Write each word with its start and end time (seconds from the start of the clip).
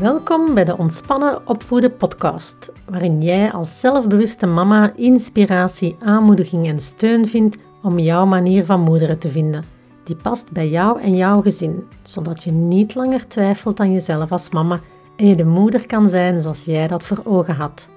Welkom 0.00 0.54
bij 0.54 0.64
de 0.64 0.76
Ontspannen 0.76 1.48
Opvoeden 1.48 1.96
podcast, 1.96 2.72
waarin 2.90 3.22
jij 3.22 3.52
als 3.52 3.80
zelfbewuste 3.80 4.46
mama 4.46 4.92
inspiratie, 4.96 5.96
aanmoediging 6.00 6.68
en 6.68 6.78
steun 6.78 7.26
vindt 7.26 7.56
om 7.82 7.98
jouw 7.98 8.26
manier 8.26 8.64
van 8.64 8.80
moederen 8.80 9.18
te 9.18 9.28
vinden, 9.28 9.64
die 10.04 10.16
past 10.16 10.52
bij 10.52 10.68
jou 10.68 11.00
en 11.00 11.16
jouw 11.16 11.42
gezin, 11.42 11.84
zodat 12.02 12.44
je 12.44 12.52
niet 12.52 12.94
langer 12.94 13.28
twijfelt 13.28 13.80
aan 13.80 13.92
jezelf 13.92 14.32
als 14.32 14.50
mama 14.50 14.80
en 15.16 15.26
je 15.26 15.36
de 15.36 15.44
moeder 15.44 15.86
kan 15.86 16.08
zijn 16.08 16.40
zoals 16.40 16.64
jij 16.64 16.88
dat 16.88 17.04
voor 17.04 17.20
ogen 17.24 17.54
had. 17.54 17.88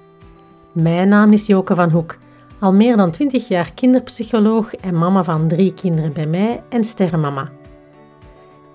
Mijn 0.72 1.08
naam 1.08 1.32
is 1.32 1.46
Joke 1.46 1.74
van 1.74 1.90
Hoek, 1.90 2.16
al 2.58 2.72
meer 2.72 2.96
dan 2.96 3.10
20 3.10 3.48
jaar 3.48 3.72
kinderpsycholoog 3.74 4.74
en 4.74 4.98
mama 4.98 5.24
van 5.24 5.48
drie 5.48 5.74
kinderen 5.74 6.12
bij 6.12 6.26
mij 6.26 6.62
en 6.68 6.84
sterrenmama. 6.84 7.50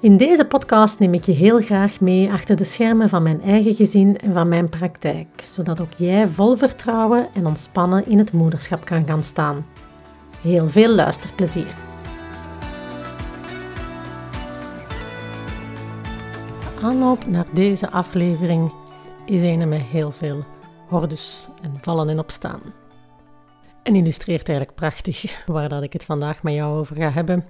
In 0.06 0.18
deze 0.18 0.46
podcast 0.46 1.00
neem 1.00 1.14
ik 1.14 1.24
je 1.24 1.32
heel 1.32 1.62
graag 1.62 2.00
mee 2.00 2.32
achter 2.32 2.56
de 2.56 2.64
schermen 2.64 3.10
van 3.10 3.24
mijn 3.24 3.42
eigen 3.42 3.76
gezin 3.76 4.18
en 4.18 4.34
van 4.34 4.48
mijn 4.48 4.70
praktijk, 4.70 5.28
zodat 5.44 5.82
ook 5.82 5.94
jij 5.94 6.28
vol 6.28 6.58
vertrouwen 6.58 7.34
en 7.34 7.46
ontspannen 7.46 8.08
in 8.08 8.18
het 8.18 8.32
moederschap 8.32 8.86
kan 8.86 9.08
gaan 9.08 9.24
staan. 9.24 9.66
Heel 10.42 10.70
veel 10.70 10.96
luisterplezier! 10.96 11.76
Aanloop 16.82 17.28
naar 17.28 17.48
deze 17.54 17.90
aflevering 17.90 18.72
is 19.26 19.42
een 19.42 19.70
met 19.70 19.82
heel 19.82 20.12
veel 20.12 20.44
hordes 20.88 21.48
en 21.62 21.74
vallen 21.82 22.10
en 22.10 22.20
opstaan. 22.20 22.62
En 23.84 23.96
illustreert 23.96 24.50
eigenlijk 24.50 24.78
prachtig 24.78 25.44
waar 25.46 25.70
dat 25.70 25.84
ik 25.84 25.94
het 25.94 26.04
vandaag 26.04 26.44
met 26.44 26.54
jou 26.54 26.78
over 26.78 26.96
ga 26.96 27.12
hebben. 27.12 27.46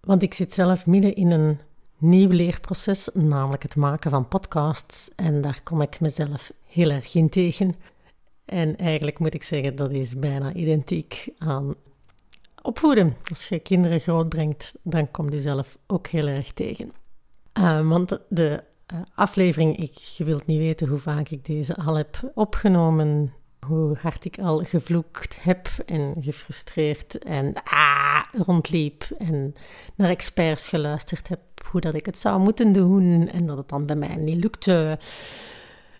Want 0.00 0.22
ik 0.22 0.34
zit 0.34 0.52
zelf 0.52 0.86
midden 0.86 1.14
in 1.14 1.30
een 1.30 1.58
nieuw 1.98 2.30
leerproces, 2.30 3.08
namelijk 3.14 3.62
het 3.62 3.76
maken 3.76 4.10
van 4.10 4.28
podcasts. 4.28 5.10
En 5.14 5.40
daar 5.40 5.60
kom 5.62 5.80
ik 5.80 6.00
mezelf 6.00 6.52
heel 6.66 6.90
erg 6.90 7.14
in 7.14 7.28
tegen. 7.28 7.72
En 8.44 8.76
eigenlijk 8.76 9.18
moet 9.18 9.34
ik 9.34 9.42
zeggen, 9.42 9.76
dat 9.76 9.90
is 9.90 10.18
bijna 10.18 10.52
identiek 10.52 11.28
aan 11.38 11.74
opvoeden. 12.62 13.16
Als 13.28 13.48
je 13.48 13.58
kinderen 13.58 14.00
grootbrengt, 14.00 14.74
dan 14.82 15.10
kom 15.10 15.30
je 15.30 15.40
zelf 15.40 15.78
ook 15.86 16.06
heel 16.06 16.26
erg 16.26 16.52
tegen. 16.52 16.92
Uh, 17.58 17.88
want 17.88 18.18
de 18.28 18.62
uh, 18.92 19.00
aflevering, 19.14 19.76
ik, 19.76 19.92
je 19.94 20.24
wilt 20.24 20.46
niet 20.46 20.58
weten 20.58 20.88
hoe 20.88 20.98
vaak 20.98 21.28
ik 21.28 21.44
deze 21.44 21.76
al 21.76 21.94
heb 21.94 22.30
opgenomen, 22.34 23.32
hoe 23.68 23.96
hard 24.00 24.24
ik 24.24 24.38
al 24.38 24.64
gevloekt 24.64 25.42
heb 25.42 25.68
en 25.86 26.14
gefrustreerd 26.20 27.18
en 27.18 27.54
ah, 27.64 28.22
rondliep 28.32 29.04
en 29.18 29.54
naar 29.94 30.10
experts 30.10 30.68
geluisterd 30.68 31.28
heb 31.28 31.40
hoe 31.70 31.80
dat 31.80 31.94
ik 31.94 32.06
het 32.06 32.18
zou 32.18 32.40
moeten 32.40 32.72
doen 32.72 33.28
en 33.28 33.46
dat 33.46 33.56
het 33.56 33.68
dan 33.68 33.86
bij 33.86 33.96
mij 33.96 34.16
niet 34.16 34.42
lukte. 34.42 34.98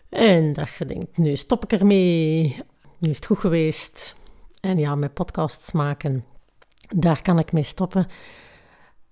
En 0.09 0.53
dat 0.53 0.69
je 0.79 0.85
denkt, 0.85 1.19
nu 1.19 1.37
stop 1.37 1.65
ik 1.65 1.81
ermee, 1.81 2.57
nu 2.99 3.11
is 3.11 3.17
het 3.17 3.27
goed 3.27 3.39
geweest. 3.39 4.17
En 4.61 4.79
ja, 4.79 4.95
met 4.95 5.15
podcasts 5.15 5.73
maken, 5.73 6.25
daar 6.89 7.23
kan 7.23 7.39
ik 7.39 7.53
mee 7.53 7.63
stoppen. 7.63 8.07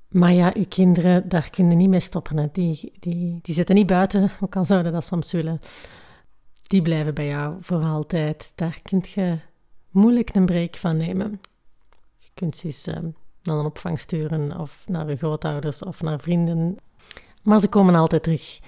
Maar 0.09 0.33
ja, 0.33 0.53
uw 0.55 0.67
kinderen, 0.69 1.29
daar 1.29 1.51
kun 1.51 1.71
je 1.71 1.77
niet 1.77 1.89
mee 1.89 2.01
stoppen. 2.01 2.37
Hè. 2.37 2.49
Die, 2.53 2.93
die, 3.01 3.39
die 3.43 3.55
zitten 3.55 3.75
niet 3.75 3.87
buiten, 3.87 4.31
ook 4.41 4.57
al 4.57 4.65
zouden 4.65 4.93
dat 4.93 5.05
soms 5.05 5.33
willen. 5.33 5.61
Die 6.67 6.83
blijven 6.83 7.15
bij 7.15 7.27
jou 7.27 7.57
voor 7.61 7.85
altijd. 7.85 8.53
Daar 8.55 8.81
kun 8.83 9.03
je 9.15 9.39
moeilijk 9.91 10.35
een 10.35 10.47
break 10.47 10.77
van 10.77 10.97
nemen. 10.97 11.41
Je 12.19 12.29
kunt 12.35 12.57
ze 12.57 12.67
eens 12.67 12.89
uh, 12.89 12.95
naar 13.43 13.57
een 13.57 13.65
opvang 13.65 13.99
sturen, 13.99 14.59
of 14.59 14.85
naar 14.87 15.09
je 15.09 15.17
grootouders, 15.17 15.83
of 15.83 16.03
naar 16.03 16.21
vrienden. 16.21 16.77
Maar 17.43 17.61
ze 17.61 17.69
komen 17.69 17.95
altijd 17.95 18.23
terug. 18.23 18.61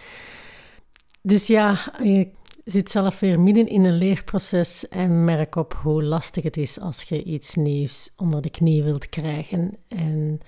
Dus 1.22 1.46
ja, 1.46 1.92
je 2.02 2.28
zit 2.64 2.91
zelf 2.91 3.20
weer 3.20 3.41
midden 3.41 3.69
in 3.69 3.84
een 3.84 3.98
leerproces 3.98 4.88
en 4.88 5.24
merk 5.24 5.56
op 5.56 5.78
hoe 5.82 6.03
lastig 6.03 6.44
het 6.44 6.56
is 6.56 6.81
als 6.81 7.03
je 7.03 7.22
iets 7.22 7.54
nieuws 7.54 8.12
onder 8.16 8.42
de 8.42 8.50
knie 8.50 8.82
wilt 8.82 9.08
krijgen. 9.08 9.72
En 9.88 10.41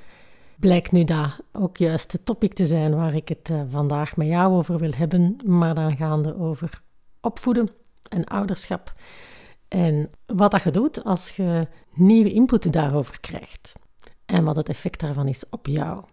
blijkt 0.59 0.93
nu 0.93 1.05
dat 1.05 1.41
ook 1.53 1.77
juist 1.77 2.13
de 2.13 2.23
topic 2.23 2.55
te 2.55 2.67
zijn 2.67 2.95
waar 2.95 3.15
ik 3.15 3.29
het 3.29 3.49
uh, 3.51 3.61
vandaag 3.69 4.17
met 4.17 4.27
jou 4.27 4.53
over 4.55 4.79
wil 4.79 4.93
hebben, 4.97 5.37
maar 5.45 5.75
dan 5.75 5.97
gaande 5.97 6.39
over 6.39 6.83
opvoeden 7.21 7.69
en 8.09 8.25
ouderschap. 8.25 8.95
En 9.69 10.11
wat 10.27 10.51
dat 10.51 10.63
je 10.63 10.71
doet 10.71 11.05
als 11.05 11.37
je 11.37 11.67
nieuwe 11.95 12.33
input 12.33 12.73
daarover 12.73 13.21
krijgt. 13.21 13.73
En 14.27 14.45
wat 14.45 14.57
het 14.57 14.69
effect 14.69 15.01
daarvan 15.01 15.29
is 15.29 15.45
op 15.51 15.67
jou. 15.67 16.05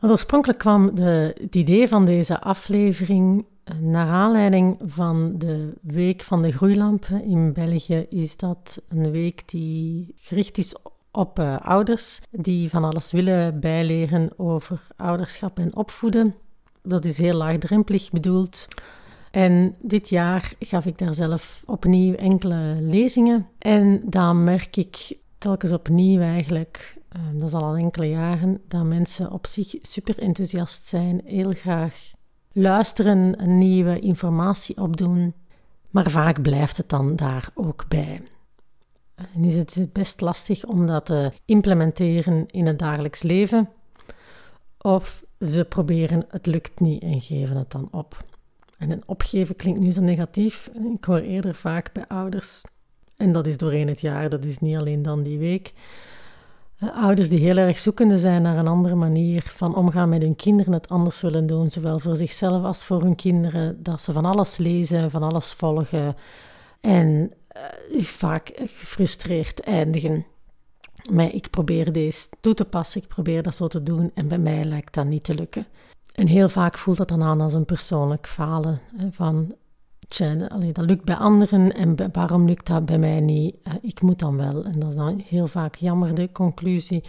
Oorspronkelijk 0.00 0.58
kwam 0.58 0.94
de, 0.94 1.34
het 1.40 1.54
idee 1.54 1.88
van 1.88 2.04
deze 2.04 2.40
aflevering 2.40 3.46
eh, 3.64 3.78
naar 3.78 4.08
aanleiding 4.08 4.78
van 4.84 5.38
de 5.38 5.72
Week 5.82 6.22
van 6.22 6.42
de 6.42 6.52
Groeilampen. 6.52 7.24
In 7.24 7.52
België 7.52 8.06
is 8.08 8.36
dat 8.36 8.82
een 8.88 9.10
week 9.10 9.42
die 9.48 10.12
gericht 10.16 10.58
is 10.58 10.76
op 11.10 11.38
uh, 11.38 11.56
ouders 11.58 12.20
die 12.30 12.70
van 12.70 12.84
alles 12.84 13.12
willen 13.12 13.60
bijleren 13.60 14.30
over 14.36 14.86
ouderschap 14.96 15.58
en 15.58 15.76
opvoeden. 15.76 16.34
Dat 16.82 17.04
is 17.04 17.18
heel 17.18 17.34
laagdrempelig 17.34 18.10
bedoeld. 18.10 18.66
En 19.36 19.74
dit 19.80 20.08
jaar 20.08 20.52
gaf 20.58 20.86
ik 20.86 20.98
daar 20.98 21.14
zelf 21.14 21.62
opnieuw 21.66 22.14
enkele 22.14 22.76
lezingen. 22.80 23.48
En 23.58 24.02
dan 24.04 24.44
merk 24.44 24.76
ik 24.76 25.18
telkens 25.38 25.72
opnieuw 25.72 26.20
eigenlijk, 26.20 26.96
uh, 27.16 27.22
dat 27.40 27.48
is 27.48 27.54
al 27.54 27.76
enkele 27.76 28.08
jaren, 28.08 28.60
dat 28.68 28.84
mensen 28.84 29.32
op 29.32 29.46
zich 29.46 29.74
super 29.80 30.18
enthousiast 30.18 30.86
zijn, 30.86 31.20
heel 31.24 31.52
graag 31.52 32.12
luisteren, 32.52 33.58
nieuwe 33.58 34.00
informatie 34.00 34.76
opdoen. 34.76 35.34
Maar 35.90 36.10
vaak 36.10 36.42
blijft 36.42 36.76
het 36.76 36.88
dan 36.88 37.16
daar 37.16 37.48
ook 37.54 37.84
bij. 37.88 38.22
En 39.14 39.44
is 39.44 39.56
het 39.56 39.92
best 39.92 40.20
lastig 40.20 40.64
om 40.64 40.86
dat 40.86 41.06
te 41.06 41.32
implementeren 41.44 42.46
in 42.46 42.66
het 42.66 42.78
dagelijks 42.78 43.22
leven. 43.22 43.68
Of 44.78 45.24
ze 45.40 45.64
proberen 45.64 46.24
het 46.28 46.46
lukt 46.46 46.80
niet 46.80 47.02
en 47.02 47.20
geven 47.20 47.56
het 47.56 47.70
dan 47.70 47.88
op. 47.90 48.24
En 48.78 48.90
een 48.90 49.02
opgeven 49.06 49.56
klinkt 49.56 49.80
nu 49.80 49.90
zo 49.90 50.00
negatief. 50.00 50.70
Ik 50.96 51.04
hoor 51.04 51.18
eerder 51.18 51.54
vaak 51.54 51.92
bij 51.92 52.04
ouders, 52.08 52.62
en 53.16 53.32
dat 53.32 53.46
is 53.46 53.56
doorheen 53.56 53.88
het 53.88 54.00
jaar, 54.00 54.28
dat 54.28 54.44
is 54.44 54.58
niet 54.58 54.76
alleen 54.76 55.02
dan 55.02 55.22
die 55.22 55.38
week. 55.38 55.72
Eh, 56.76 57.02
ouders 57.02 57.28
die 57.28 57.40
heel 57.40 57.56
erg 57.56 57.78
zoekende 57.78 58.18
zijn 58.18 58.42
naar 58.42 58.56
een 58.56 58.68
andere 58.68 58.94
manier 58.94 59.42
van 59.42 59.74
omgaan 59.74 60.08
met 60.08 60.22
hun 60.22 60.36
kinderen, 60.36 60.72
het 60.72 60.88
anders 60.88 61.20
willen 61.20 61.46
doen, 61.46 61.70
zowel 61.70 61.98
voor 61.98 62.16
zichzelf 62.16 62.64
als 62.64 62.84
voor 62.84 63.02
hun 63.02 63.14
kinderen. 63.14 63.82
Dat 63.82 64.02
ze 64.02 64.12
van 64.12 64.24
alles 64.24 64.56
lezen, 64.56 65.10
van 65.10 65.22
alles 65.22 65.52
volgen 65.52 66.16
en 66.80 67.30
uh, 67.92 68.02
vaak 68.02 68.52
gefrustreerd 68.54 69.60
eindigen. 69.60 70.26
Maar 71.12 71.34
ik 71.34 71.50
probeer 71.50 71.92
deze 71.92 72.28
toe 72.40 72.54
te 72.54 72.64
passen, 72.64 73.02
ik 73.02 73.08
probeer 73.08 73.42
dat 73.42 73.54
zo 73.54 73.66
te 73.66 73.82
doen 73.82 74.10
en 74.14 74.28
bij 74.28 74.38
mij 74.38 74.64
lijkt 74.64 74.94
dat 74.94 75.06
niet 75.06 75.24
te 75.24 75.34
lukken. 75.34 75.66
En 76.16 76.26
heel 76.26 76.48
vaak 76.48 76.78
voelt 76.78 76.96
dat 76.96 77.08
dan 77.08 77.22
aan 77.22 77.40
als 77.40 77.54
een 77.54 77.64
persoonlijk 77.64 78.26
falen. 78.26 78.80
Hè, 78.96 79.12
van, 79.12 79.54
tja, 80.08 80.34
dat 80.34 80.84
lukt 80.86 81.04
bij 81.04 81.16
anderen 81.16 81.72
en 81.74 81.96
waarom 82.12 82.46
lukt 82.46 82.66
dat 82.66 82.86
bij 82.86 82.98
mij 82.98 83.20
niet? 83.20 83.56
Ik 83.80 84.00
moet 84.00 84.18
dan 84.18 84.36
wel. 84.36 84.64
En 84.64 84.80
dat 84.80 84.88
is 84.88 84.96
dan 84.96 85.22
heel 85.26 85.46
vaak 85.46 85.74
jammer 85.74 86.14
de 86.14 86.32
conclusie. 86.32 87.04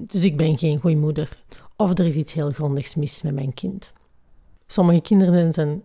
Dus 0.00 0.24
ik 0.24 0.36
ben 0.36 0.58
geen 0.58 0.80
goede 0.80 0.96
moeder. 0.96 1.42
Of 1.76 1.98
er 1.98 2.06
is 2.06 2.14
iets 2.14 2.32
heel 2.32 2.50
grondigs 2.50 2.94
mis 2.94 3.22
met 3.22 3.34
mijn 3.34 3.54
kind. 3.54 3.92
Sommige 4.66 5.00
kinderen 5.00 5.52
zijn 5.52 5.82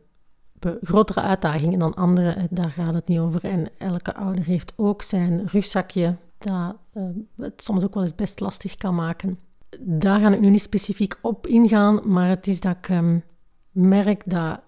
grotere 0.82 1.22
uitdagingen 1.22 1.80
dan 1.80 1.94
andere, 1.94 2.48
daar 2.50 2.70
gaat 2.70 2.94
het 2.94 3.08
niet 3.08 3.20
over. 3.20 3.44
En 3.44 3.68
elke 3.78 4.16
ouder 4.16 4.46
heeft 4.46 4.74
ook 4.76 5.02
zijn 5.02 5.48
rugzakje 5.48 6.16
dat 6.38 6.76
uh, 6.94 7.04
het 7.38 7.64
soms 7.64 7.84
ook 7.84 7.94
wel 7.94 8.04
eens 8.04 8.16
best 8.16 8.40
lastig 8.40 8.76
kan 8.76 8.96
maken 8.96 9.40
daar 9.80 10.20
ga 10.20 10.34
ik 10.34 10.40
nu 10.40 10.50
niet 10.50 10.62
specifiek 10.62 11.16
op 11.22 11.48
ingaan, 11.48 12.02
maar 12.06 12.30
het 12.30 12.48
is 12.48 12.60
dat 12.60 12.76
ik 12.78 12.90
um, 12.90 13.24
merk 13.72 14.22
dat 14.26 14.60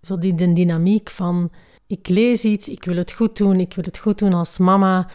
zo 0.00 0.18
die 0.18 0.34
de 0.34 0.52
dynamiek 0.52 1.10
van 1.10 1.50
ik 1.86 2.08
lees 2.08 2.44
iets, 2.44 2.68
ik 2.68 2.84
wil 2.84 2.96
het 2.96 3.12
goed 3.12 3.36
doen, 3.36 3.60
ik 3.60 3.74
wil 3.74 3.84
het 3.84 3.98
goed 3.98 4.18
doen 4.18 4.32
als 4.32 4.58
mama 4.58 5.08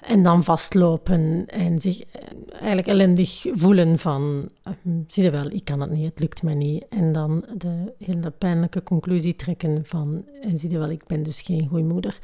en 0.00 0.22
dan 0.22 0.44
vastlopen 0.44 1.46
en 1.46 1.80
zich 1.80 2.00
eh, 2.00 2.22
eigenlijk 2.50 2.88
ellendig 2.88 3.46
voelen 3.52 3.98
van 3.98 4.48
hm, 4.62 4.72
zie 5.06 5.24
je 5.24 5.30
wel, 5.30 5.50
ik 5.50 5.64
kan 5.64 5.80
het 5.80 5.90
niet, 5.90 6.04
het 6.04 6.20
lukt 6.20 6.42
mij 6.42 6.54
niet 6.54 6.84
en 6.88 7.12
dan 7.12 7.44
de 7.56 7.92
hele 7.98 8.30
pijnlijke 8.30 8.82
conclusie 8.82 9.36
trekken 9.36 9.84
van 9.84 10.24
en 10.40 10.58
zie 10.58 10.70
je 10.70 10.78
wel, 10.78 10.90
ik 10.90 11.06
ben 11.06 11.22
dus 11.22 11.40
geen 11.40 11.68
goede 11.68 11.84
moeder. 11.84 12.18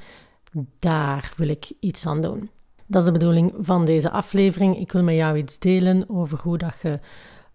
Daar 0.78 1.32
wil 1.36 1.48
ik 1.48 1.72
iets 1.80 2.06
aan 2.06 2.20
doen. 2.20 2.50
Dat 2.86 3.00
is 3.00 3.06
de 3.06 3.12
bedoeling 3.12 3.54
van 3.58 3.84
deze 3.84 4.10
aflevering. 4.10 4.78
Ik 4.78 4.92
wil 4.92 5.02
met 5.02 5.14
jou 5.14 5.36
iets 5.36 5.58
delen 5.58 6.04
over 6.08 6.40
hoe 6.42 6.58
dat 6.58 6.74
je, 6.82 6.98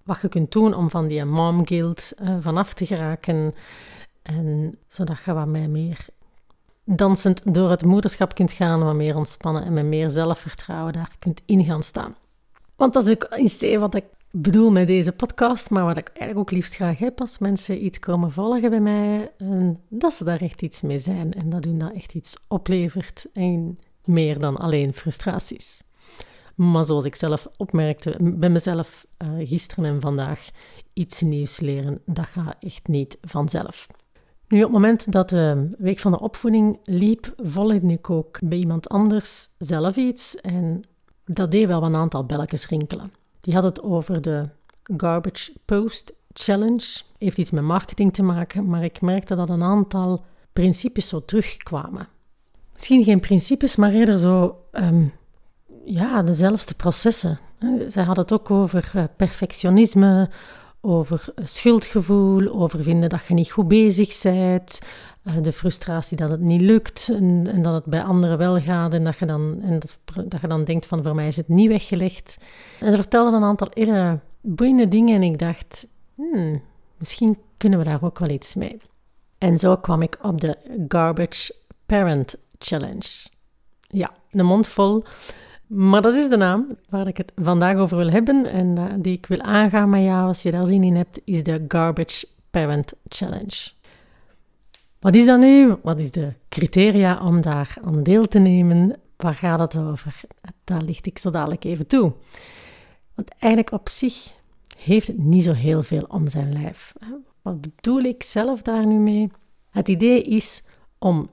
wat 0.04 0.22
je 0.22 0.28
kunt 0.28 0.52
doen 0.52 0.74
om 0.74 0.90
van 0.90 1.08
die 1.08 1.26
mom 1.26 1.68
guilt 1.68 2.14
uh, 2.22 2.36
vanaf 2.40 2.74
te 2.74 2.86
geraken. 2.86 3.54
En 4.22 4.78
zodat 4.88 5.24
je 5.26 5.34
wat 5.34 5.48
meer 5.48 6.06
dansend 6.84 7.42
door 7.54 7.70
het 7.70 7.86
moederschap 7.86 8.34
kunt 8.36 8.52
gaan, 8.52 8.84
wat 8.84 8.96
meer 8.96 9.18
ontspannen 9.18 9.64
en 9.64 9.74
met 9.74 9.86
meer 9.86 10.10
zelfvertrouwen 10.10 10.94
daar 10.94 11.16
kunt 11.20 11.42
in 11.46 11.64
gaan 11.64 11.84
staan. 11.84 12.16
Want 12.76 12.94
dat 12.94 13.08
is 13.08 13.14
ook 13.14 13.28
C 13.30 13.80
wat 13.80 13.96
ik 13.96 14.04
bedoel 14.31 14.72
met 14.72 14.88
deze 14.88 15.12
podcast, 15.12 15.70
maar 15.70 15.86
wat 15.86 15.98
ik 15.98 16.08
eigenlijk 16.08 16.40
ook 16.40 16.52
liefst 16.52 16.76
graag 16.76 17.00
heb 17.00 17.20
als 17.20 17.40
mensen 17.40 17.86
iets 17.86 18.00
komen 18.00 18.31
volgen 18.31 18.70
bij 18.70 18.80
mij, 18.80 19.31
dat 19.90 20.14
ze 20.14 20.24
daar 20.24 20.42
echt 20.42 20.62
iets 20.62 20.81
mee 20.81 21.00
zijn 21.00 21.34
en 21.34 21.50
dat 21.50 21.64
hun 21.64 21.78
dat 21.78 21.94
echt 21.94 22.14
iets 22.14 22.36
oplevert 22.48 23.28
en 23.34 23.80
meer 24.09 24.39
dan 24.39 24.57
alleen 24.57 24.94
frustraties. 24.94 25.81
Maar 26.56 26.85
zoals 26.85 27.06
ik 27.06 27.15
zelf 27.15 27.47
opmerkte 27.57 28.17
bij 28.19 28.50
mezelf 28.50 29.06
uh, 29.23 29.47
gisteren 29.47 29.85
en 29.85 30.01
vandaag, 30.01 30.50
iets 30.94 31.21
nieuws 31.21 31.59
leren, 31.59 32.01
dat 32.06 32.25
gaat 32.25 32.56
echt 32.59 32.88
niet 32.88 33.17
vanzelf. 33.21 33.88
Nu, 34.47 34.57
op 34.57 34.63
het 34.63 34.71
moment 34.71 35.11
dat 35.11 35.29
de 35.29 35.69
week 35.77 36.00
van 36.00 36.11
de 36.11 36.19
opvoeding 36.19 36.79
liep, 36.83 37.33
volgde 37.38 37.88
ik 37.88 38.09
ook 38.09 38.39
bij 38.44 38.57
iemand 38.57 38.89
anders 38.89 39.50
zelf 39.57 39.95
iets 39.95 40.35
en 40.35 40.81
dat 41.25 41.51
deed 41.51 41.67
wel 41.67 41.83
een 41.83 41.95
aantal 41.95 42.25
belletjes 42.25 42.67
rinkelen. 42.67 43.11
Die 43.39 43.53
had 43.53 43.63
het 43.63 43.81
over 43.81 44.21
de 44.21 44.50
Garbage 44.97 45.53
Post 45.65 46.13
Challenge. 46.33 47.01
Heeft 47.17 47.38
iets 47.38 47.51
met 47.51 47.63
marketing 47.63 48.13
te 48.13 48.23
maken, 48.23 48.65
maar 48.65 48.83
ik 48.83 49.01
merkte 49.01 49.35
dat 49.35 49.50
een 49.50 49.63
aantal 49.63 50.25
principes 50.53 51.07
zo 51.07 51.25
terugkwamen. 51.25 52.07
Misschien 52.80 53.04
geen 53.04 53.20
principes, 53.20 53.76
maar 53.76 53.92
eerder 53.92 54.20
zo 54.20 54.64
um, 54.72 55.14
ja, 55.86 56.22
dezelfde 56.22 56.74
processen. 56.74 57.40
Zij 57.88 58.04
had 58.04 58.18
het 58.18 58.34
ook 58.34 58.52
over 58.52 58.92
eh, 58.94 59.04
perfectionisme, 59.18 60.30
over 60.81 61.26
eh, 61.36 61.46
schuldgevoel, 61.46 62.48
over 62.54 62.84
vinden 62.84 63.10
dat 63.10 63.26
je 63.26 63.34
niet 63.34 63.52
goed 63.52 63.68
bezig 63.68 64.22
bent, 64.22 64.80
eh, 65.24 65.34
de 65.42 65.52
frustratie 65.52 66.18
dat 66.18 66.31
het 66.31 66.40
niet 66.40 66.62
lukt 66.62 67.10
en, 67.10 67.48
en, 67.52 67.62
dat 67.62 67.74
het 67.74 67.86
bij 67.86 68.04
anderen 68.04 68.38
wel 68.38 68.60
gaat 68.60 68.94
en 68.94 69.04
dat 69.04 69.18
je 69.18 69.26
dan, 69.26 69.60
en 69.62 69.80
dat, 69.80 70.00
dat, 70.28 70.42
je 70.42 70.48
dan 70.48 70.64
denkt 70.64 70.86
van 70.86 71.04
voor 71.04 71.16
mij 71.16 71.28
is 71.28 71.38
het 71.38 71.48
niet 71.48 71.70
weggelegd. 71.70 72.38
En 72.80 72.92
ze 72.92 72.98
vertelde 72.98 73.38
een 73.38 73.44
aantal 73.44 73.68
hele 73.74 74.20
boeiende 74.42 74.88
dingen 74.88 75.16
en 75.16 75.24
ik 75.24 75.40
dacht, 75.40 75.88
hmm, 76.16 76.62
misschien 76.98 77.38
kunnen 77.58 77.80
we 77.80 77.86
daar 77.86 78.04
ook 78.04 78.20
wel 78.20 78.30
iets 78.30 78.56
mee. 78.56 78.78
En 79.38 79.58
zo 79.58 79.76
kwam 79.76 80.02
ik 80.02 80.18
op 80.22 80.42
de 80.42 80.58
Garbage 80.88 81.54
Parent 81.86 82.36
Challenge. 82.59 83.27
Ja, 83.79 84.11
een 84.31 84.45
mond 84.45 84.67
vol. 84.67 85.03
Maar 85.67 86.01
dat 86.01 86.15
is 86.15 86.29
de 86.29 86.38
naam 86.38 86.77
waar 86.89 87.07
ik 87.07 87.17
het 87.17 87.31
vandaag 87.35 87.77
over 87.77 87.97
wil 87.97 88.09
hebben 88.09 88.45
en 88.45 89.01
die 89.01 89.17
ik 89.17 89.25
wil 89.25 89.41
aangaan 89.41 89.89
met 89.89 90.03
jou 90.03 90.27
als 90.27 90.41
je 90.41 90.51
daar 90.51 90.67
zin 90.67 90.83
in 90.83 90.95
hebt, 90.95 91.21
is 91.23 91.44
de 91.44 91.65
Garbage 91.67 92.27
Parent 92.51 92.94
Challenge. 93.07 93.71
Wat 95.00 95.15
is 95.15 95.25
dat 95.25 95.39
nu? 95.39 95.75
Wat 95.83 96.00
is 96.00 96.11
de 96.11 96.33
criteria 96.50 97.25
om 97.25 97.41
daar 97.41 97.77
aan 97.83 98.03
deel 98.03 98.27
te 98.27 98.39
nemen? 98.39 99.00
Waar 99.17 99.35
gaat 99.35 99.59
het 99.59 99.77
over? 99.77 100.21
Daar 100.63 100.81
licht 100.81 101.06
ik 101.06 101.17
zo 101.17 101.31
dadelijk 101.31 101.63
even 101.63 101.88
toe. 101.88 102.13
Want 103.15 103.29
eigenlijk 103.39 103.71
op 103.71 103.89
zich 103.89 104.33
heeft 104.77 105.07
het 105.07 105.17
niet 105.17 105.44
zo 105.44 105.53
heel 105.53 105.83
veel 105.83 106.06
om 106.07 106.27
zijn 106.27 106.53
lijf. 106.53 106.94
Wat 107.41 107.61
bedoel 107.61 108.01
ik 108.01 108.23
zelf 108.23 108.61
daar 108.61 108.88
nu 108.88 108.95
mee? 108.95 109.31
Het 109.69 109.88
idee 109.88 110.21
is 110.21 110.63
om 110.97 111.29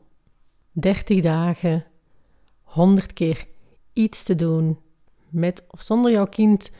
30 0.78 1.20
dagen 1.20 1.84
100 2.62 3.12
keer 3.12 3.46
iets 3.92 4.22
te 4.22 4.34
doen 4.34 4.80
met 5.28 5.64
of 5.70 5.82
zonder 5.82 6.10
jouw 6.12 6.26
kind 6.26 6.70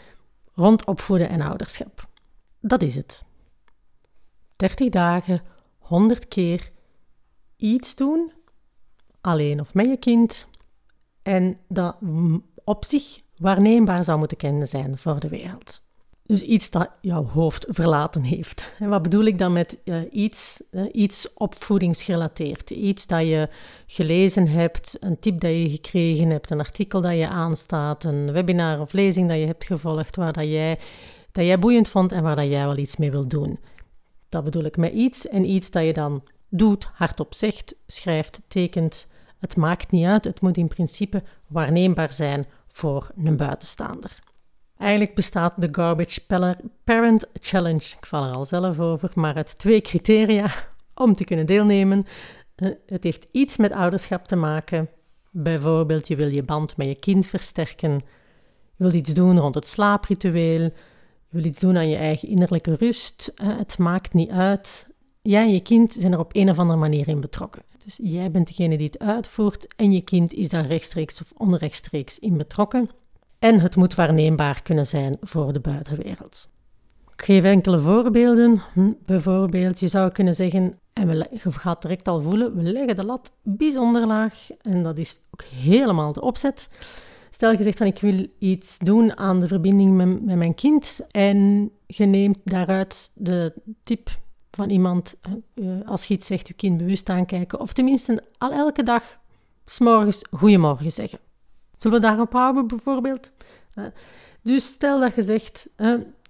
rond 0.54 0.87
opvoeden 0.87 1.28
en 1.28 1.40
ouderschap. 1.40 2.08
Dat 2.60 2.82
is 2.82 2.94
het. 2.94 3.25
30 4.56 4.88
dagen, 4.88 5.40
100 5.78 6.28
keer 6.28 6.70
iets 7.56 7.94
doen, 7.94 8.32
alleen 9.20 9.60
of 9.60 9.75
met 9.75 9.87
je 9.87 9.96
kind, 9.96 10.48
en 11.22 11.58
dat 11.69 11.96
op 12.64 12.84
zich 12.84 13.20
waarneembaar 13.37 14.04
zou 14.04 14.19
moeten 14.19 14.37
kennen 14.37 14.69
zijn 14.69 14.98
voor 14.98 15.20
de 15.20 15.28
wereld. 15.28 15.86
Dus 16.26 16.43
iets 16.43 16.70
dat 16.70 16.90
jouw 17.00 17.25
hoofd 17.25 17.67
verlaten 17.69 18.23
heeft. 18.23 18.73
En 18.78 18.88
wat 18.88 19.02
bedoel 19.02 19.25
ik 19.25 19.38
dan 19.38 19.52
met 19.52 19.78
uh, 19.84 20.00
iets, 20.11 20.62
uh, 20.70 20.82
iets 20.93 21.32
opvoedingsgerelateerd? 21.34 22.70
Iets 22.70 23.06
dat 23.06 23.20
je 23.20 23.49
gelezen 23.87 24.49
hebt, 24.49 24.96
een 25.00 25.19
tip 25.19 25.40
dat 25.40 25.50
je 25.50 25.70
gekregen 25.70 26.31
hebt, 26.31 26.50
een 26.50 26.58
artikel 26.58 27.00
dat 27.00 27.12
je 27.12 27.28
aanstaat, 27.28 28.05
een 28.05 28.32
webinar 28.32 28.81
of 28.81 28.93
lezing 28.93 29.28
dat 29.28 29.38
je 29.38 29.46
hebt 29.46 29.64
gevolgd, 29.64 30.17
waar 30.17 30.32
dat 30.32 30.44
jij, 30.44 30.78
dat 31.32 31.44
jij 31.44 31.58
boeiend 31.58 31.88
vond 31.88 32.12
en 32.12 32.23
waar 32.23 32.37
dat 32.37 32.46
jij 32.46 32.67
wel 32.67 32.76
iets 32.76 32.96
mee 32.96 33.11
wilt 33.11 33.31
doen. 33.31 33.58
Dat 34.29 34.44
bedoel 34.44 34.64
ik 34.64 34.76
met 34.76 34.93
iets 34.93 35.29
en 35.29 35.44
iets 35.44 35.70
dat 35.70 35.84
je 35.84 35.93
dan 35.93 36.22
doet, 36.49 36.88
hardop 36.94 37.34
zegt, 37.34 37.75
schrijft, 37.87 38.40
tekent. 38.49 39.08
Het 39.38 39.56
maakt 39.56 39.90
niet 39.90 40.05
uit, 40.05 40.25
het 40.25 40.40
moet 40.40 40.56
in 40.56 40.69
principe 40.69 41.22
waarneembaar 41.49 42.12
zijn 42.12 42.46
voor 42.67 43.11
een 43.25 43.37
buitenstaander. 43.37 44.25
Eigenlijk 44.78 45.14
bestaat 45.14 45.52
de 45.56 45.69
Garbage 45.70 46.20
Parent 46.84 47.26
Challenge, 47.32 47.94
ik 47.99 48.06
val 48.06 48.25
er 48.25 48.34
al 48.34 48.44
zelf 48.44 48.81
over, 48.81 49.11
maar 49.14 49.34
uit 49.34 49.58
twee 49.58 49.81
criteria 49.81 50.50
om 50.94 51.14
te 51.14 51.25
kunnen 51.25 51.46
deelnemen. 51.46 52.05
Eh, 52.55 52.70
het 52.87 53.05
heeft 53.05 53.26
iets 53.31 53.56
met 53.56 53.73
ouderschap 53.73 54.26
te 54.26 54.37
maken. 54.37 54.88
Bijvoorbeeld, 55.31 56.08
je 56.08 56.17
wil 56.17 56.28
je 56.28 56.43
band 56.43 56.76
met 56.76 56.87
je 56.87 56.94
kind 56.94 57.26
versterken. 57.26 57.93
Je 58.76 58.84
wil 58.84 58.93
iets 58.93 59.14
doen 59.14 59.38
rond 59.38 59.55
het 59.55 59.67
slaapritueel. 59.67 60.61
Je 60.61 60.73
wil 61.29 61.44
iets 61.44 61.58
doen 61.58 61.76
aan 61.76 61.88
je 61.88 61.96
eigen 61.96 62.29
innerlijke 62.29 62.75
rust. 62.75 63.32
Eh, 63.34 63.58
het 63.58 63.79
maakt 63.79 64.14
niet 64.14 64.31
uit. 64.31 64.88
Jij 65.22 65.43
en 65.43 65.52
je 65.52 65.61
kind 65.61 65.93
zijn 65.93 66.12
er 66.12 66.19
op 66.19 66.37
een 66.37 66.50
of 66.50 66.58
andere 66.58 66.79
manier 66.79 67.08
in 67.08 67.20
betrokken. 67.20 67.62
Dus 67.84 67.99
jij 68.02 68.31
bent 68.31 68.46
degene 68.46 68.76
die 68.76 68.87
het 68.87 68.99
uitvoert 68.99 69.75
en 69.76 69.93
je 69.93 70.00
kind 70.00 70.32
is 70.32 70.49
daar 70.49 70.67
rechtstreeks 70.67 71.22
of 71.22 71.32
onrechtstreeks 71.37 72.19
in 72.19 72.37
betrokken 72.37 72.90
en 73.38 73.61
het 73.61 73.77
moet 73.77 73.94
waarneembaar 73.94 74.62
kunnen 74.62 74.87
zijn 74.87 75.17
voor 75.21 75.53
de 75.53 75.61
buitenwereld. 75.61 76.49
Ik 77.12 77.25
geef 77.25 77.44
enkele 77.44 77.79
voorbeelden. 77.79 78.62
Hm, 78.73 78.93
bijvoorbeeld, 79.06 79.81
je 79.81 79.88
zou 79.88 80.11
kunnen 80.11 80.35
zeggen, 80.35 80.79
en 80.93 81.09
je 81.17 81.53
gaat 81.53 81.83
direct 81.83 82.09
al 82.09 82.21
voelen, 82.21 82.56
we 82.56 82.62
leggen 82.62 82.97
de 82.97 83.05
lat 83.05 83.33
bijzonder 83.43 84.06
laag 84.06 84.49
en 84.61 84.83
dat 84.83 84.99
is 84.99 85.19
ook 85.31 85.43
helemaal 85.43 86.12
de 86.12 86.21
opzet. 86.21 86.69
Stel 87.31 87.53
je 87.53 87.62
zegt 87.62 87.79
van 87.79 87.87
ik 87.87 88.00
wil 88.00 88.27
iets 88.38 88.79
doen 88.79 89.17
aan 89.17 89.41
de 89.41 89.47
verbinding 89.47 89.97
met, 89.97 90.25
met 90.25 90.37
mijn 90.37 90.55
kind 90.55 91.00
en 91.11 91.71
je 91.87 92.05
neemt 92.05 92.41
daaruit 92.44 93.11
de 93.15 93.53
tip 93.82 94.09
van 94.50 94.71
iemand, 94.71 95.15
uh, 95.55 95.89
als 95.89 96.05
je 96.05 96.15
iets 96.15 96.27
zegt, 96.27 96.49
je 96.49 96.55
kind 96.55 96.77
bewust 96.77 97.09
aankijken 97.09 97.61
of 97.61 97.73
tenminste 97.73 98.23
al 98.39 98.53
elke 98.53 98.82
dag 98.82 99.19
s'morgens 99.65 100.25
goeiemorgen 100.31 100.93
zeggen. 100.93 101.19
Zullen 101.76 102.00
we 102.00 102.06
daarop 102.06 102.32
houden, 102.32 102.67
bijvoorbeeld? 102.67 103.32
dus 104.43 104.67
stel 104.67 105.00
dat 105.00 105.14
je 105.14 105.23
zegt, 105.23 105.69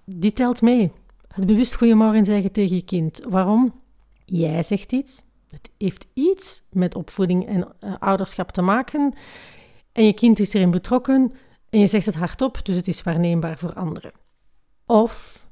die 0.05 0.33
telt 0.33 0.61
mee. 0.61 0.91
Het 1.27 1.45
bewust 1.45 1.75
goeiemorgen 1.75 2.25
zeggen 2.25 2.51
tegen 2.51 2.75
je 2.75 2.81
kind. 2.81 3.21
Waarom? 3.29 3.81
Jij 4.25 4.63
zegt 4.63 4.91
iets. 4.91 5.23
Het 5.49 5.69
heeft 5.77 6.07
iets 6.13 6.63
met 6.71 6.95
opvoeding 6.95 7.47
en 7.47 7.67
uh, 7.83 7.95
ouderschap 7.99 8.51
te 8.51 8.61
maken. 8.61 9.13
En 9.91 10.05
je 10.05 10.13
kind 10.13 10.39
is 10.39 10.53
erin 10.53 10.71
betrokken 10.71 11.33
en 11.69 11.79
je 11.79 11.87
zegt 11.87 12.05
het 12.05 12.15
hardop, 12.15 12.65
dus 12.65 12.75
het 12.75 12.87
is 12.87 13.03
waarneembaar 13.03 13.57
voor 13.57 13.73
anderen. 13.73 14.11
Of 14.85 15.47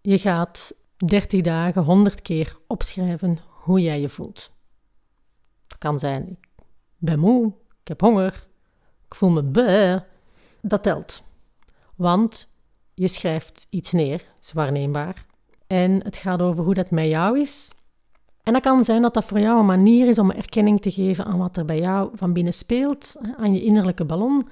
je 0.00 0.18
gaat 0.18 0.74
30 0.96 1.40
dagen 1.40 1.82
100 1.82 2.22
keer 2.22 2.56
opschrijven 2.66 3.38
hoe 3.48 3.80
jij 3.80 4.00
je 4.00 4.08
voelt. 4.08 4.50
Het 5.66 5.78
kan 5.78 5.98
zijn, 5.98 6.28
ik 6.28 6.66
ben 6.98 7.18
moe, 7.18 7.54
ik 7.80 7.88
heb 7.88 8.00
honger, 8.00 8.46
voel 9.14 9.30
me 9.30 9.44
bleh, 9.44 10.00
dat 10.60 10.82
telt. 10.82 11.22
Want 11.96 12.48
je 12.94 13.08
schrijft 13.08 13.66
iets 13.70 13.92
neer, 13.92 14.22
is 14.40 14.52
waarneembaar. 14.52 15.26
En 15.66 16.04
het 16.04 16.16
gaat 16.16 16.42
over 16.42 16.64
hoe 16.64 16.74
dat 16.74 16.90
met 16.90 17.08
jou 17.08 17.40
is. 17.40 17.72
En 18.42 18.52
dat 18.52 18.62
kan 18.62 18.84
zijn 18.84 19.02
dat 19.02 19.14
dat 19.14 19.24
voor 19.24 19.40
jou 19.40 19.58
een 19.58 19.66
manier 19.66 20.08
is 20.08 20.18
om 20.18 20.30
erkenning 20.30 20.80
te 20.80 20.90
geven 20.90 21.24
aan 21.24 21.38
wat 21.38 21.56
er 21.56 21.64
bij 21.64 21.78
jou 21.78 22.10
van 22.14 22.32
binnen 22.32 22.52
speelt, 22.52 23.16
aan 23.36 23.54
je 23.54 23.62
innerlijke 23.62 24.04
ballon. 24.04 24.48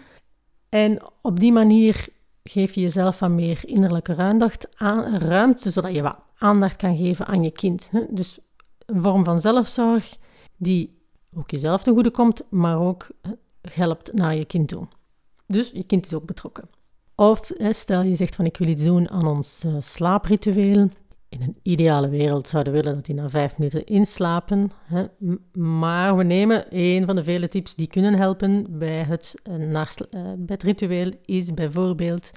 En 0.68 1.02
op 1.22 1.40
die 1.40 1.52
manier 1.52 2.08
geef 2.44 2.74
je 2.74 2.80
jezelf 2.80 3.18
wat 3.18 3.30
meer 3.30 3.60
innerlijke 3.64 4.16
aan, 4.76 5.16
ruimte 5.16 5.70
zodat 5.70 5.94
je 5.94 6.02
wat 6.02 6.18
aandacht 6.38 6.76
kan 6.76 6.96
geven 6.96 7.26
aan 7.26 7.42
je 7.42 7.50
kind. 7.50 7.90
Dus 8.10 8.38
een 8.86 9.00
vorm 9.00 9.24
van 9.24 9.40
zelfzorg 9.40 10.16
die 10.56 11.00
ook 11.36 11.50
jezelf 11.50 11.82
ten 11.82 11.94
goede 11.94 12.10
komt, 12.10 12.42
maar 12.50 12.78
ook 12.78 13.08
helpt 13.70 14.12
naar 14.12 14.36
je 14.36 14.44
kind 14.44 14.68
toe. 14.68 14.86
Dus 15.46 15.70
je 15.70 15.84
kind 15.84 16.06
is 16.06 16.14
ook 16.14 16.26
betrokken. 16.26 16.68
Of 17.14 17.50
stel 17.70 18.02
je 18.02 18.14
zegt 18.14 18.34
van 18.34 18.44
ik 18.44 18.56
wil 18.56 18.68
iets 18.68 18.84
doen 18.84 19.10
aan 19.10 19.26
ons 19.26 19.64
uh, 19.66 19.74
slaapritueel. 19.78 20.88
In 21.28 21.42
een 21.42 21.56
ideale 21.62 22.08
wereld 22.08 22.48
zouden 22.48 22.72
we 22.72 22.78
willen 22.78 22.94
dat 22.94 23.06
die 23.06 23.14
na 23.14 23.28
vijf 23.28 23.58
minuten 23.58 23.86
inslapen. 23.86 24.70
Hè. 24.84 25.04
Maar 25.60 26.16
we 26.16 26.22
nemen 26.22 26.64
een 26.70 27.06
van 27.06 27.16
de 27.16 27.24
vele 27.24 27.48
tips 27.48 27.74
die 27.74 27.86
kunnen 27.86 28.14
helpen 28.14 28.66
bij 28.78 29.02
het, 29.02 29.42
uh, 29.50 30.32
bedritueel 30.38 31.12
is 31.24 31.54
bijvoorbeeld 31.54 32.30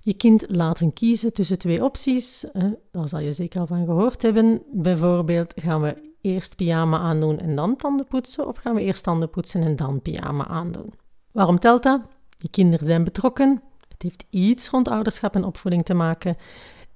je 0.00 0.14
kind 0.14 0.44
laten 0.48 0.92
kiezen 0.92 1.32
tussen 1.32 1.58
twee 1.58 1.84
opties. 1.84 2.46
daar 2.90 3.08
zal 3.08 3.20
je 3.20 3.32
zeker 3.32 3.60
al 3.60 3.66
van 3.66 3.84
gehoord 3.84 4.22
hebben. 4.22 4.62
Bijvoorbeeld 4.72 5.52
gaan 5.56 5.80
we 5.80 6.09
eerst 6.20 6.56
pyjama 6.56 6.98
aandoen 6.98 7.38
en 7.38 7.56
dan 7.56 7.76
tanden 7.76 8.06
poetsen? 8.06 8.46
Of 8.46 8.56
gaan 8.56 8.74
we 8.74 8.82
eerst 8.82 9.02
tanden 9.02 9.30
poetsen 9.30 9.62
en 9.62 9.76
dan 9.76 10.02
pyjama 10.02 10.46
aandoen? 10.46 10.94
Waarom 11.32 11.58
telt 11.58 11.82
dat? 11.82 12.00
Je 12.36 12.48
kinderen 12.48 12.86
zijn 12.86 13.04
betrokken. 13.04 13.62
Het 13.88 14.02
heeft 14.02 14.24
iets 14.30 14.68
rond 14.68 14.88
ouderschap 14.88 15.34
en 15.34 15.44
opvoeding 15.44 15.82
te 15.82 15.94
maken. 15.94 16.36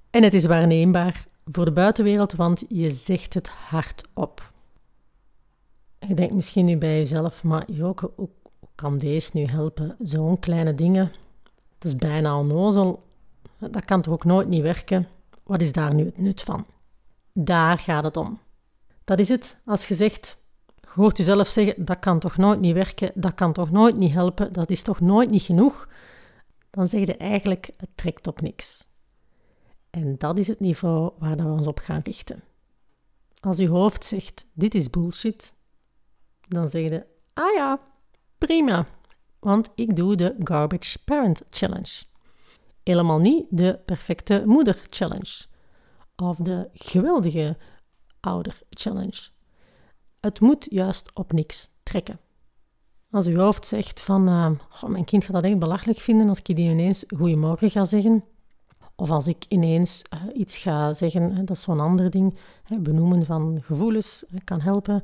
En 0.09 0.23
het 0.23 0.33
is 0.33 0.45
waarneembaar 0.45 1.25
voor 1.45 1.65
de 1.65 1.71
buitenwereld, 1.71 2.33
want 2.33 2.63
je 2.67 2.91
zegt 2.91 3.33
het 3.33 3.47
hardop. 3.47 4.51
Je 5.99 6.13
denkt 6.13 6.33
misschien 6.33 6.65
nu 6.65 6.77
bij 6.77 6.97
jezelf, 6.97 7.43
maar 7.43 7.65
hoe 7.75 7.95
kan 8.75 8.97
deze 8.97 9.31
nu 9.33 9.45
helpen? 9.45 9.95
Zo'n 9.99 10.39
kleine 10.39 10.73
dingen, 10.73 11.11
het 11.73 11.83
is 11.83 11.95
bijna 11.95 12.37
onnozel. 12.37 13.03
Dat 13.57 13.85
kan 13.85 14.01
toch 14.01 14.13
ook 14.13 14.23
nooit 14.25 14.47
niet 14.47 14.61
werken? 14.61 15.07
Wat 15.43 15.61
is 15.61 15.71
daar 15.71 15.93
nu 15.93 16.05
het 16.05 16.17
nut 16.17 16.41
van? 16.41 16.65
Daar 17.33 17.77
gaat 17.77 18.03
het 18.03 18.17
om. 18.17 18.39
Dat 19.05 19.19
is 19.19 19.29
het. 19.29 19.57
Als 19.65 19.87
je 19.87 19.95
zegt, 19.95 20.37
je 20.81 20.87
hoort 20.93 21.17
jezelf 21.17 21.47
zeggen, 21.47 21.85
dat 21.85 21.99
kan 21.99 22.19
toch 22.19 22.37
nooit 22.37 22.59
niet 22.59 22.73
werken, 22.73 23.11
dat 23.13 23.33
kan 23.33 23.53
toch 23.53 23.71
nooit 23.71 23.97
niet 23.97 24.11
helpen, 24.11 24.53
dat 24.53 24.69
is 24.69 24.81
toch 24.81 24.99
nooit 24.99 25.29
niet 25.29 25.41
genoeg, 25.41 25.89
dan 26.69 26.87
zeg 26.87 27.05
je 27.05 27.17
eigenlijk, 27.17 27.69
het 27.77 27.89
trekt 27.95 28.27
op 28.27 28.41
niks. 28.41 28.87
En 29.89 30.15
dat 30.17 30.37
is 30.37 30.47
het 30.47 30.59
niveau 30.59 31.11
waar 31.17 31.35
we 31.35 31.43
ons 31.43 31.67
op 31.67 31.79
gaan 31.79 32.01
richten. 32.03 32.43
Als 33.39 33.57
je 33.57 33.67
hoofd 33.67 34.05
zegt, 34.05 34.45
dit 34.53 34.75
is 34.75 34.89
bullshit, 34.89 35.53
dan 36.47 36.69
zeg 36.69 36.89
je, 36.89 37.05
ah 37.33 37.53
ja, 37.55 37.79
prima, 38.37 38.85
want 39.39 39.71
ik 39.75 39.95
doe 39.95 40.15
de 40.15 40.35
Garbage 40.39 41.03
Parent 41.03 41.41
Challenge. 41.49 42.03
Helemaal 42.83 43.19
niet 43.19 43.45
de 43.49 43.79
Perfecte 43.85 44.43
Moeder 44.45 44.85
Challenge 44.89 45.45
of 46.15 46.37
de 46.37 46.69
Geweldige 46.73 47.57
Ouder 48.25 48.59
Challenge. 48.69 49.27
Het 50.19 50.39
moet 50.39 50.67
juist 50.69 51.11
op 51.13 51.31
niks 51.31 51.69
trekken. 51.83 52.19
Als 53.11 53.27
uw 53.27 53.37
hoofd 53.37 53.65
zegt 53.65 54.01
van, 54.01 54.29
uh, 54.29 54.51
mijn 54.87 55.05
kind 55.05 55.23
gaat 55.23 55.33
dat 55.33 55.43
echt 55.43 55.59
belachelijk 55.59 55.99
vinden 55.99 56.29
als 56.29 56.39
ik 56.39 56.55
die 56.55 56.69
ineens 56.69 57.05
goeiemorgen 57.17 57.69
ga 57.69 57.85
zeggen, 57.85 58.23
of 58.95 59.09
als 59.09 59.27
ik 59.27 59.45
ineens 59.47 60.03
uh, 60.13 60.37
iets 60.37 60.57
ga 60.57 60.93
zeggen, 60.93 61.45
dat 61.45 61.55
is 61.55 61.61
zo'n 61.61 61.79
ander 61.79 62.09
ding, 62.09 62.37
hè, 62.63 62.79
benoemen 62.79 63.25
van 63.25 63.61
gevoelens 63.61 64.25
kan 64.43 64.61
helpen. 64.61 65.03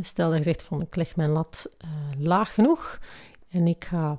Stel 0.00 0.28
dat 0.28 0.38
je 0.38 0.44
zegt 0.44 0.62
van 0.62 0.80
ik 0.80 0.96
leg 0.96 1.16
mijn 1.16 1.30
lat 1.30 1.68
uh, 1.84 1.90
laag 2.18 2.54
genoeg 2.54 2.98
en 3.48 3.66
ik 3.66 3.84
ga 3.84 4.18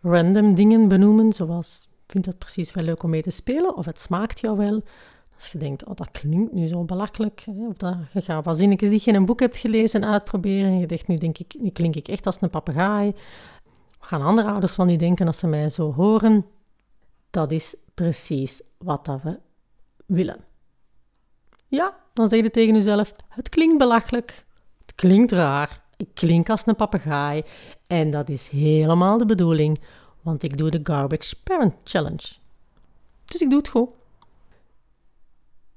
random 0.00 0.54
dingen 0.54 0.88
benoemen, 0.88 1.32
zoals 1.32 1.88
vind 2.06 2.24
dat 2.24 2.38
precies 2.38 2.72
wel 2.72 2.84
leuk 2.84 3.02
om 3.02 3.10
mee 3.10 3.22
te 3.22 3.30
spelen 3.30 3.76
of 3.76 3.84
het 3.84 3.98
smaakt 3.98 4.40
jou 4.40 4.56
wel. 4.56 4.82
Als 5.38 5.52
je 5.52 5.58
denkt, 5.58 5.84
oh, 5.84 5.94
dat 5.94 6.10
klinkt 6.10 6.52
nu 6.52 6.66
zo 6.66 6.84
belachelijk, 6.84 7.40
hè, 7.40 7.66
of 7.68 7.76
dat 7.76 7.96
je 8.12 8.20
gaat 8.20 8.44
wat 8.44 8.56
zinnetjes 8.56 8.90
die 8.90 9.00
je 9.04 9.10
in 9.10 9.14
een 9.14 9.24
boek 9.24 9.40
hebt 9.40 9.56
gelezen 9.56 10.04
uitproberen 10.04 10.70
en 10.70 10.78
je 10.78 10.86
denkt, 10.86 11.06
nu, 11.06 11.16
denk 11.16 11.38
ik, 11.38 11.54
nu 11.58 11.70
klink 11.70 11.94
ik 11.94 12.08
echt 12.08 12.26
als 12.26 12.36
een 12.40 12.50
papegaai. 12.50 13.14
Gaan 14.00 14.22
andere 14.22 14.50
ouders 14.50 14.74
van 14.74 14.86
die 14.86 14.98
denken 14.98 15.26
als 15.26 15.38
ze 15.38 15.46
mij 15.46 15.68
zo 15.68 15.92
horen? 15.92 16.46
Dat 17.30 17.50
is 17.52 17.76
precies 17.94 18.62
wat 18.78 19.04
dat 19.04 19.22
we 19.22 19.38
willen. 20.06 20.44
Ja, 21.66 21.96
dan 22.12 22.28
zeg 22.28 22.42
je 22.42 22.50
tegen 22.50 22.74
jezelf, 22.74 23.12
het 23.28 23.48
klinkt 23.48 23.78
belachelijk, 23.78 24.46
klinkt 24.94 25.32
raar. 25.32 25.86
Ik 25.96 26.08
klink 26.14 26.48
als 26.50 26.66
een 26.66 26.76
papegaai. 26.76 27.42
En 27.86 28.10
dat 28.10 28.28
is 28.28 28.48
helemaal 28.48 29.18
de 29.18 29.26
bedoeling, 29.26 29.78
want 30.22 30.42
ik 30.42 30.56
doe 30.56 30.70
de 30.70 30.80
Garbage 30.82 31.34
Parent 31.42 31.74
Challenge. 31.84 32.36
Dus 33.24 33.40
ik 33.40 33.50
doe 33.50 33.58
het 33.58 33.68
goed. 33.68 33.90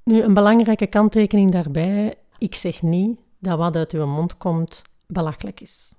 Nu, 0.03 0.21
een 0.21 0.33
belangrijke 0.33 0.87
kanttekening 0.87 1.51
daarbij. 1.51 2.13
Ik 2.37 2.55
zeg 2.55 2.81
niet 2.81 3.19
dat 3.39 3.57
wat 3.57 3.75
uit 3.75 3.91
uw 3.91 4.05
mond 4.05 4.37
komt 4.37 4.81
belachelijk 5.07 5.61
is. 5.61 5.93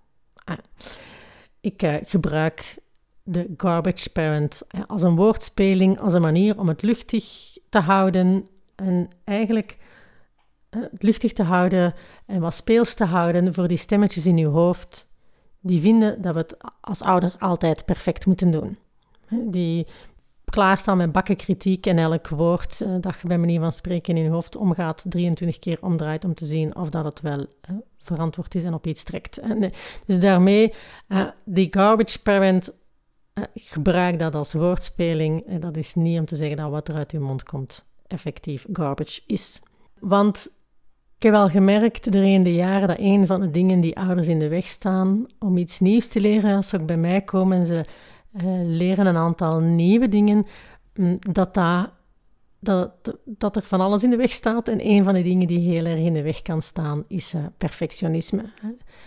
Ah. 0.45 0.59
Ik 1.61 1.83
uh, 1.83 1.95
gebruik 2.03 2.77
de 3.23 3.55
garbage 3.57 4.11
parent 4.11 4.63
als 4.87 5.03
een 5.03 5.17
woordspeling, 5.17 6.01
als 6.01 6.15
een 6.15 6.23
manier 6.23 6.59
om 6.59 6.69
het 6.69 6.83
luchtig 6.83 7.57
te 7.69 7.79
houden 7.79 8.47
en 8.75 9.09
eigenlijk 9.25 9.77
het 10.71 11.03
luchtig 11.03 11.33
te 11.33 11.43
houden 11.43 11.95
en 12.27 12.41
wat 12.41 12.55
speels 12.55 12.95
te 12.95 13.05
houden 13.05 13.55
voor 13.55 13.69
die 13.69 13.77
stemmetjes 13.77 14.27
in 14.27 14.37
je 14.37 14.47
hoofd, 14.47 15.09
die 15.61 15.81
vinden 15.81 16.23
dat 16.23 16.35
we 16.35 16.41
het 16.41 16.57
als 16.81 17.01
ouder 17.01 17.35
altijd 17.39 17.85
perfect 17.85 18.27
moeten 18.27 18.51
doen. 18.51 18.79
Die 19.29 19.87
klaarstaan 20.53 20.97
met 20.97 21.13
bakken 21.13 21.37
kritiek 21.37 21.87
en 21.87 21.99
elk 21.99 22.29
woord 22.29 22.81
eh, 22.81 22.95
dat 23.01 23.15
je 23.21 23.29
bij 23.29 23.39
manier 23.39 23.61
van 23.61 23.73
spreken 23.73 24.17
in 24.17 24.23
je 24.23 24.31
hoofd 24.31 24.57
omgaat, 24.57 25.05
23 25.09 25.59
keer 25.59 25.79
omdraait 25.81 26.25
om 26.25 26.35
te 26.35 26.45
zien 26.45 26.77
of 26.77 26.91
dat 26.91 27.05
het 27.05 27.21
wel 27.21 27.47
verantwoord 27.99 28.55
is 28.55 28.65
en 28.65 28.75
op 28.75 28.87
iets 28.87 29.03
trekt. 29.03 29.41
Dus 30.07 30.21
daarmee, 30.21 30.75
uh, 31.09 31.29
die 31.45 31.67
garbage 31.71 32.23
parent, 32.23 32.73
gebruik 33.55 34.19
dat 34.19 34.35
als 34.35 34.53
woordspeling. 34.53 35.59
dat 35.59 35.77
is 35.77 35.95
niet 35.95 36.19
om 36.19 36.25
te 36.25 36.37
zeggen 36.37 36.57
dat 36.57 36.71
wat 36.71 36.89
er 36.89 36.95
uit 36.95 37.11
je 37.13 37.21
mond 37.21 37.43
komt 37.43 37.85
effectief 38.07 38.67
garbage 38.73 39.21
is. 39.27 39.63
Want 40.01 40.51
ik 41.17 41.23
heb 41.23 41.35
al 41.35 41.49
gemerkt 41.49 42.15
in 42.15 42.43
de 42.43 42.55
jaren 42.55 42.89
dat 42.89 42.99
een 42.99 43.27
van 43.27 43.41
de 43.41 43.51
dingen 43.51 43.81
die 43.81 43.97
ouders 43.97 44.29
in 44.29 44.39
de 44.39 44.49
weg 44.49 44.67
staan 44.67 45.27
om 45.39 45.57
iets 45.57 45.81
nieuws 45.81 46.09
te 46.09 46.21
leren, 46.21 46.57
als 46.57 46.69
ze 46.69 46.81
ook 46.81 46.87
bij 46.87 46.97
mij 46.97 47.21
komen 47.21 47.59
en 47.59 47.67
ze 47.67 47.85
leren 48.65 49.07
een 49.07 49.17
aantal 49.17 49.61
nieuwe 49.61 50.09
dingen, 50.09 50.47
mm, 50.95 51.19
dat, 51.33 51.55
dat, 51.55 51.91
dat, 52.59 52.93
dat 53.25 53.57
er 53.57 53.62
van 53.62 53.81
alles 53.81 54.03
in 54.03 54.11
de 54.11 54.17
weg 54.17 54.33
staat. 54.33 54.69
En 54.69 54.87
een 54.87 55.05
van 55.05 55.15
de 55.15 55.23
dingen 55.23 55.47
die 55.47 55.59
heel 55.59 55.85
erg 55.85 55.99
in 55.99 56.12
de 56.12 56.23
weg 56.23 56.43
kan 56.43 56.62
staan, 56.62 57.05
is 57.09 57.35
uh, 57.35 57.45
perfectionisme. 57.59 58.45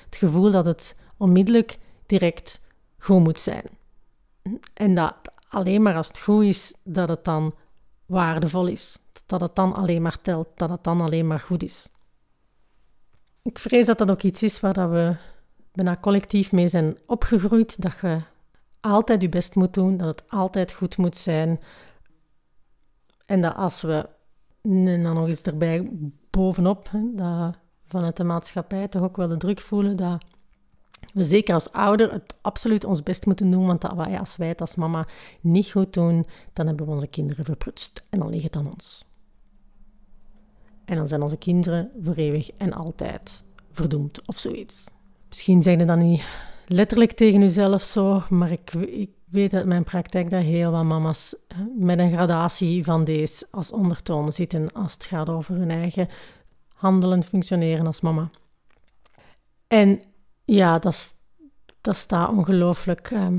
Het 0.05 0.15
gevoel 0.15 0.51
dat 0.51 0.65
het 0.65 1.00
onmiddellijk 1.17 1.77
direct 2.05 2.62
goed 2.98 3.24
moet 3.24 3.39
zijn. 3.39 3.63
En 4.74 4.96
dat 4.96 5.15
alleen 5.50 5.82
maar 5.82 5.96
als 5.96 6.08
het 6.08 6.20
goed 6.20 6.44
is, 6.44 6.74
dat 6.84 7.10
het 7.10 7.24
dan 7.24 7.53
waardevol 8.05 8.67
is. 8.67 9.00
Dat 9.25 9.41
het 9.41 9.55
dan 9.55 9.74
alleen 9.74 10.01
maar 10.01 10.22
telt, 10.22 10.48
dat 10.55 10.70
het 10.70 10.84
dan 10.84 11.01
alleen 11.01 11.27
maar 11.27 11.39
goed 11.39 11.63
is. 11.63 11.89
Ik 13.41 13.60
vrees 13.60 13.86
dat 13.86 13.98
dat 13.98 14.12
ook 14.12 14.22
iets 14.22 14.44
is 14.44 14.60
waar 14.60 14.74
dat 14.74 14.89
we 14.89 15.15
bijna 15.72 15.98
collectief 16.01 16.51
mee 16.51 16.67
zijn 16.67 16.98
opgegroeid. 17.05 17.82
Dat 17.82 17.98
je 18.01 18.22
altijd 18.86 19.22
je 19.22 19.30
best 19.30 19.56
moet 19.56 19.74
doen, 19.74 19.98
dat 19.98 20.08
het 20.08 20.24
altijd 20.30 20.74
goed 20.74 20.98
moet 20.98 21.18
zijn. 21.18 21.60
En 23.25 23.42
dat 23.42 23.56
als 23.56 23.82
we, 23.82 24.10
en 24.62 25.04
dan 25.04 25.15
nog 25.15 25.27
eens 25.27 25.42
erbij 25.42 25.89
bovenop, 26.30 26.89
dat 27.13 27.56
vanuit 27.86 28.18
de 28.18 28.24
maatschappij 28.24 28.88
toch 28.88 29.01
ook 29.01 29.18
wel 29.18 29.27
de 29.27 29.38
druk 29.38 29.60
voelen 29.60 29.96
dat 29.96 30.24
we 31.13 31.24
zeker 31.24 31.54
als 31.54 31.72
ouder 31.72 32.12
het 32.12 32.36
absoluut 32.42 32.84
ons 32.84 33.04
best 33.04 33.25
moeten 33.25 33.51
doen, 33.51 33.65
want 33.65 33.84
wij, 33.96 34.20
als 34.20 34.36
wij 34.36 34.48
het 34.48 34.62
als 34.62 34.75
mama 34.75 35.08
niet 35.42 35.72
goed 35.72 35.94
doen, 35.94 36.25
dan 36.54 36.68
hebben 36.68 36.86
we 36.86 36.92
onze 36.92 37.08
kinderen 37.08 37.46
verprutst 37.46 38.04
en 38.10 38.20
dan 38.20 38.30
ligt 38.30 38.44
het 38.44 38.56
aan 38.56 38.72
ons. 38.74 39.06
En 40.86 40.96
dan 40.96 41.08
zijn 41.08 41.22
onze 41.22 41.38
kinderen 41.38 41.92
voor 42.01 42.15
eeuwig 42.15 42.51
en 42.51 42.74
altijd 42.74 43.44
verdoemd 43.72 44.27
of 44.27 44.38
zoiets. 44.38 44.86
Misschien 45.27 45.63
zijn 45.63 45.80
ze 45.80 45.86
dan 45.86 46.00
niet 46.00 46.25
letterlijk 46.67 47.12
tegen 47.12 47.39
jezelf 47.39 47.81
zo, 47.81 48.24
maar 48.29 48.51
ik, 48.51 48.74
ik 48.74 49.10
weet 49.25 49.53
uit 49.53 49.65
mijn 49.65 49.84
praktijk 49.84 50.29
dat 50.29 50.41
heel 50.41 50.72
wat 50.72 50.84
mama's 50.84 51.36
met 51.77 52.00
een 52.00 52.12
gradatie 52.12 52.84
van 52.84 53.03
deze 53.03 53.48
als 53.51 53.72
ondertoon 53.72 54.31
zitten 54.31 54.72
als 54.74 54.93
het 54.93 55.05
gaat 55.05 55.29
over 55.29 55.55
hun 55.55 55.72
eigen 55.72 56.07
handelen, 56.74 57.24
functioneren 57.24 57.86
als 57.86 58.01
mama. 58.01 58.29
En 59.67 60.01
ja, 60.45 60.79
dat, 60.79 61.15
dat 61.81 61.95
staat 61.95 62.29
ongelooflijk 62.29 63.12
ehm, 63.12 63.38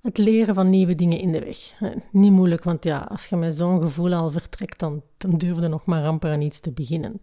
het 0.00 0.18
leren 0.18 0.54
van 0.54 0.70
nieuwe 0.70 0.94
dingen 0.94 1.18
in 1.18 1.32
de 1.32 1.40
weg. 1.40 1.74
Niet 2.10 2.32
moeilijk, 2.32 2.64
want 2.64 2.84
ja, 2.84 2.98
als 2.98 3.26
je 3.26 3.36
met 3.36 3.54
zo'n 3.54 3.80
gevoel 3.80 4.14
al 4.14 4.30
vertrekt, 4.30 4.78
dan, 4.78 5.02
dan 5.16 5.38
durf 5.38 5.60
je 5.60 5.68
nog 5.68 5.84
maar 5.84 6.06
amper 6.06 6.32
aan 6.32 6.40
iets 6.40 6.60
te 6.60 6.72
beginnen. 6.72 7.20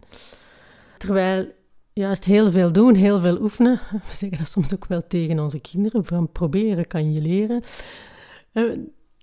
Terwijl 0.98 1.46
juist 1.92 2.24
heel 2.24 2.50
veel 2.50 2.72
doen, 2.72 2.94
heel 2.94 3.20
veel 3.20 3.40
oefenen. 3.40 3.80
We 4.08 4.14
zeggen 4.14 4.38
dat 4.38 4.48
soms 4.48 4.74
ook 4.74 4.86
wel 4.86 5.06
tegen 5.06 5.38
onze 5.38 5.60
kinderen, 5.60 6.04
van 6.04 6.32
proberen 6.32 6.86
kan 6.86 7.12
je 7.12 7.20
leren. 7.20 7.62
Eh, 8.52 8.64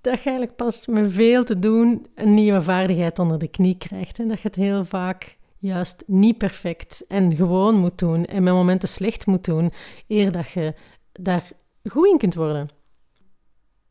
dat 0.01 0.21
je 0.21 0.29
eigenlijk 0.29 0.55
pas 0.55 0.87
met 0.87 1.11
veel 1.11 1.43
te 1.43 1.59
doen 1.59 2.05
een 2.15 2.33
nieuwe 2.33 2.61
vaardigheid 2.61 3.19
onder 3.19 3.39
de 3.39 3.47
knie 3.47 3.77
krijgt. 3.77 4.19
En 4.19 4.27
dat 4.27 4.41
je 4.41 4.47
het 4.47 4.57
heel 4.57 4.85
vaak 4.85 5.37
juist 5.57 6.03
niet 6.07 6.37
perfect 6.37 7.05
en 7.07 7.35
gewoon 7.35 7.75
moet 7.75 7.97
doen 7.97 8.25
en 8.25 8.43
met 8.43 8.53
momenten 8.53 8.89
slecht 8.89 9.25
moet 9.25 9.45
doen, 9.45 9.71
eer 10.07 10.31
dat 10.31 10.49
je 10.49 10.73
daar 11.11 11.47
goed 11.89 12.07
in 12.07 12.17
kunt 12.17 12.35
worden. 12.35 12.69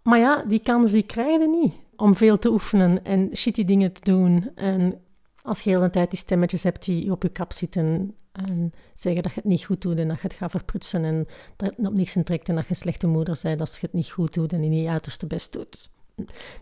Maar 0.03 0.19
ja, 0.19 0.45
die 0.45 0.61
kans 0.61 0.91
die 0.91 1.03
krijg 1.03 1.41
je 1.41 1.49
niet 1.49 1.75
om 1.97 2.15
veel 2.15 2.39
te 2.39 2.51
oefenen 2.51 3.05
en 3.05 3.37
shitty 3.37 3.65
dingen 3.65 3.93
te 3.93 4.01
doen. 4.05 4.51
En 4.55 5.01
als 5.43 5.61
je 5.61 5.71
heel 5.71 5.81
de 5.81 5.91
tijd 5.91 6.11
die 6.11 6.19
stemmetjes 6.19 6.63
hebt 6.63 6.85
die 6.85 7.13
op 7.13 7.23
je 7.23 7.29
kap 7.29 7.53
zitten 7.53 8.15
en 8.47 8.73
zeggen 8.95 9.23
dat 9.23 9.33
je 9.33 9.41
het 9.41 9.51
niet 9.51 9.65
goed 9.65 9.83
doet 9.83 9.99
en 9.99 10.09
dat 10.09 10.17
je 10.21 10.27
het 10.27 10.37
gaat 10.37 10.51
verprutsen 10.51 11.05
en 11.05 11.27
dat 11.57 11.73
het 11.77 11.87
op 11.87 11.95
niks 11.95 12.17
in 12.17 12.25
trekt 12.25 12.49
en 12.49 12.55
dat 12.55 12.65
je 12.65 12.71
een 12.71 12.77
slechte 12.77 13.07
moeder 13.07 13.39
bent 13.43 13.61
als 13.61 13.75
je 13.75 13.87
het 13.87 13.93
niet 13.93 14.11
goed 14.11 14.35
doet 14.35 14.53
en 14.53 14.73
je 14.73 14.89
uiterste 14.89 15.27
best 15.27 15.53
doet. 15.53 15.91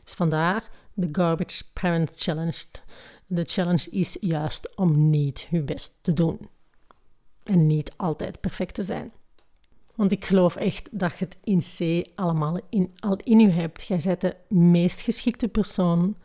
Dus 0.04 0.14
vandaar 0.14 0.70
de 0.94 1.08
Garbage 1.12 1.64
Parent 1.72 2.12
Challenge. 2.16 2.64
De 3.26 3.44
challenge 3.44 3.90
is 3.90 4.16
juist 4.20 4.76
om 4.76 5.10
niet 5.10 5.48
je 5.50 5.62
best 5.62 5.98
te 6.00 6.12
doen. 6.12 6.48
En 7.42 7.66
niet 7.66 7.92
altijd 7.96 8.40
perfect 8.40 8.74
te 8.74 8.82
zijn. 8.82 9.12
Want 9.94 10.12
ik 10.12 10.24
geloof 10.24 10.56
echt 10.56 10.88
dat 10.92 11.18
je 11.18 11.24
het 11.24 11.36
in 11.44 11.60
C 11.60 12.06
allemaal 12.14 12.60
in, 12.68 12.92
al 12.98 13.16
in 13.16 13.40
je 13.40 13.48
hebt. 13.48 13.86
Jij 13.86 14.00
bent 14.04 14.20
de 14.20 14.36
meest 14.48 15.00
geschikte 15.00 15.48
persoon 15.48 16.16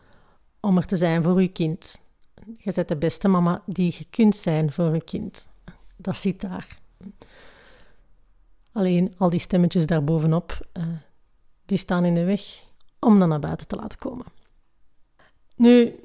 om 0.60 0.78
er 0.78 0.86
te 0.86 0.96
zijn 0.96 1.24
voor 1.24 1.42
je 1.42 1.48
kind. 1.48 2.04
Jij 2.58 2.74
bent 2.76 2.88
de 2.88 2.96
beste 2.96 3.28
mama 3.28 3.62
die 3.66 3.96
je 3.98 4.06
kunt 4.10 4.36
zijn 4.36 4.72
voor 4.72 4.94
je 4.94 5.04
kind. 5.04 5.48
Dat 5.96 6.18
zit 6.18 6.42
daar. 6.42 6.68
Alleen 8.72 9.14
al 9.18 9.30
die 9.30 9.40
stemmetjes 9.40 9.86
daarbovenop, 9.86 10.68
uh, 10.78 10.84
die 11.66 11.78
staan 11.78 12.06
in 12.06 12.14
de 12.14 12.24
weg 12.24 12.42
om 13.00 13.20
dan 13.20 13.30
naar 13.30 13.40
buiten 13.40 13.68
te 13.68 13.76
laten 13.76 13.98
komen. 13.98 14.26
Nu, 15.56 15.96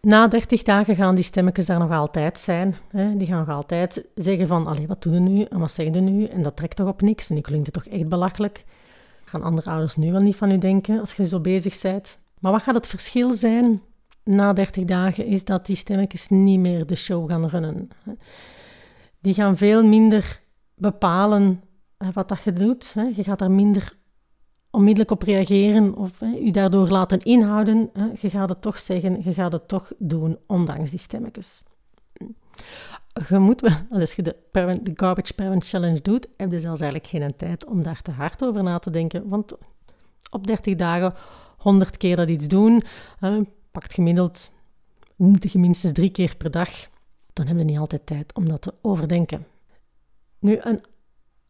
na 0.00 0.28
30 0.28 0.62
dagen 0.62 0.96
gaan 0.96 1.14
die 1.14 1.24
stemmetjes 1.24 1.66
daar 1.66 1.78
nog 1.78 1.90
altijd 1.90 2.38
zijn. 2.38 2.74
Hè? 2.88 3.16
Die 3.16 3.26
gaan 3.26 3.38
nog 3.38 3.56
altijd 3.56 4.06
zeggen 4.14 4.46
van, 4.46 4.66
allee, 4.66 4.86
wat 4.86 5.02
doen 5.02 5.12
we 5.12 5.18
nu 5.18 5.42
en 5.42 5.58
wat 5.58 5.70
zeggen 5.70 5.94
we 5.94 6.00
nu? 6.00 6.24
En 6.24 6.42
dat 6.42 6.56
trekt 6.56 6.76
toch 6.76 6.88
op 6.88 7.00
niks 7.00 7.28
en 7.28 7.34
die 7.34 7.44
klinkt 7.44 7.66
het 7.66 7.74
toch 7.74 7.92
echt 7.92 8.08
belachelijk. 8.08 8.64
Gaan 9.24 9.42
andere 9.42 9.70
ouders 9.70 9.96
nu 9.96 10.12
wel 10.12 10.20
niet 10.20 10.36
van 10.36 10.50
u 10.50 10.58
denken 10.58 11.00
als 11.00 11.14
je 11.14 11.26
zo 11.26 11.40
bezig 11.40 11.80
bent? 11.82 12.18
Maar 12.40 12.52
wat 12.52 12.62
gaat 12.62 12.74
het 12.74 12.86
verschil 12.86 13.34
zijn 13.34 13.82
na 14.24 14.52
30 14.52 14.84
dagen 14.84 15.26
is 15.26 15.44
dat 15.44 15.66
die 15.66 15.76
stemmetjes 15.76 16.28
niet 16.28 16.60
meer 16.60 16.86
de 16.86 16.94
show 16.96 17.30
gaan 17.30 17.46
runnen. 17.46 17.88
Die 19.20 19.34
gaan 19.34 19.56
veel 19.56 19.84
minder 19.84 20.40
bepalen 20.74 21.62
wat 22.12 22.28
dat 22.28 22.42
je 22.42 22.52
doet. 22.52 22.94
Je 23.14 23.22
gaat 23.24 23.38
daar 23.38 23.50
minder 23.50 23.96
onmiddellijk 24.70 25.10
op 25.10 25.22
reageren 25.22 25.96
of 25.96 26.10
je 26.20 26.52
daardoor 26.52 26.88
laten 26.88 27.20
inhouden. 27.20 27.90
Je 28.20 28.30
gaat 28.30 28.48
het 28.48 28.62
toch 28.62 28.78
zeggen, 28.78 29.22
je 29.22 29.34
gaat 29.34 29.52
het 29.52 29.68
toch 29.68 29.92
doen, 29.98 30.38
ondanks 30.46 30.90
die 30.90 30.98
stemmetjes. 30.98 31.62
Je 33.28 33.38
moet 33.38 33.60
wel, 33.60 33.72
als 34.00 34.12
je 34.12 34.22
de 34.22 34.36
Garbage 34.94 35.34
Parent 35.34 35.68
Challenge 35.68 36.00
doet, 36.00 36.28
heb 36.36 36.50
je 36.50 36.60
zelfs 36.60 36.80
eigenlijk 36.80 37.10
geen 37.10 37.36
tijd 37.36 37.66
om 37.66 37.82
daar 37.82 38.02
te 38.02 38.10
hard 38.10 38.44
over 38.44 38.62
na 38.62 38.78
te 38.78 38.90
denken. 38.90 39.28
Want 39.28 39.54
op 40.30 40.46
30 40.46 40.74
dagen 40.74 41.14
100 41.58 41.96
keer 41.96 42.16
dat 42.16 42.28
iets 42.28 42.48
doen, 42.48 42.82
pakt 43.74 43.94
gemiddeld 43.94 44.50
minstens 45.52 45.92
drie 45.92 46.10
keer 46.10 46.36
per 46.36 46.50
dag, 46.50 46.70
dan 47.32 47.46
hebben 47.46 47.64
we 47.64 47.70
niet 47.70 47.80
altijd 47.80 48.06
tijd 48.06 48.34
om 48.34 48.48
dat 48.48 48.62
te 48.62 48.74
overdenken. 48.82 49.46
Nu, 50.38 50.58
een 50.60 50.84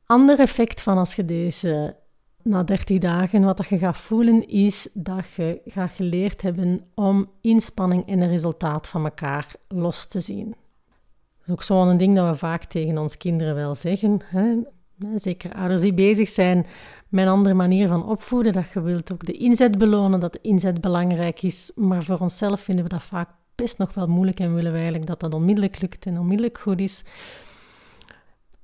ander 0.07 0.39
effect 0.39 0.81
van 0.81 0.99
als 0.99 1.15
je 1.15 1.25
deze 1.25 1.97
na 2.43 2.63
30 2.63 2.99
dagen, 2.99 3.45
wat 3.45 3.57
dat 3.57 3.69
je 3.69 3.79
gaat 3.79 3.97
voelen, 3.97 4.49
is 4.49 4.89
dat 4.95 5.33
je 5.33 5.61
gaat 5.65 5.91
geleerd 5.91 6.43
hebben 6.43 6.87
om 6.95 7.31
inspanning 7.41 8.09
en 8.09 8.21
het 8.21 8.31
resultaat 8.31 8.89
van 8.89 9.05
elkaar 9.05 9.55
los 9.69 10.07
te 10.07 10.21
zien. 10.21 10.49
Dat 10.49 11.47
is 11.47 11.51
ook 11.53 11.63
zo'n 11.63 11.97
ding 11.97 12.17
dat 12.17 12.31
we 12.31 12.37
vaak 12.37 12.65
tegen 12.65 12.99
ons 12.99 13.17
kinderen 13.17 13.55
wel 13.55 13.75
zeggen. 13.75 14.21
Hè? 14.25 14.57
Zeker 15.17 15.53
ouders 15.53 15.81
die 15.81 15.95
bezig 15.95 16.29
zijn 16.29 16.67
een 17.23 17.29
andere 17.29 17.55
manier 17.55 17.89
van 17.89 18.07
opvoeden. 18.07 18.53
Dat 18.53 18.71
je 18.73 18.83
wilt 18.83 19.13
ook 19.13 19.27
de 19.27 19.33
inzet 19.33 19.79
belonen, 19.79 20.21
dat 20.21 20.33
de 20.33 20.39
inzet 20.43 20.81
belangrijk 20.81 21.43
is. 21.43 21.73
Maar 21.75 22.03
voor 22.05 22.19
onszelf 22.19 22.61
vinden 22.61 22.85
we 22.85 22.91
dat 22.91 23.03
vaak 23.03 23.29
best 23.55 23.79
nog 23.79 23.95
wel 23.95 24.07
moeilijk 24.07 24.41
en 24.41 24.55
willen 24.55 24.71
we 24.71 24.77
eigenlijk 24.77 25.07
dat 25.07 25.21
dat 25.21 25.35
onmiddellijk 25.35 25.81
lukt 25.81 26.07
en 26.07 26.19
onmiddellijk 26.19 26.59
goed 26.59 26.81
is. 26.81 27.05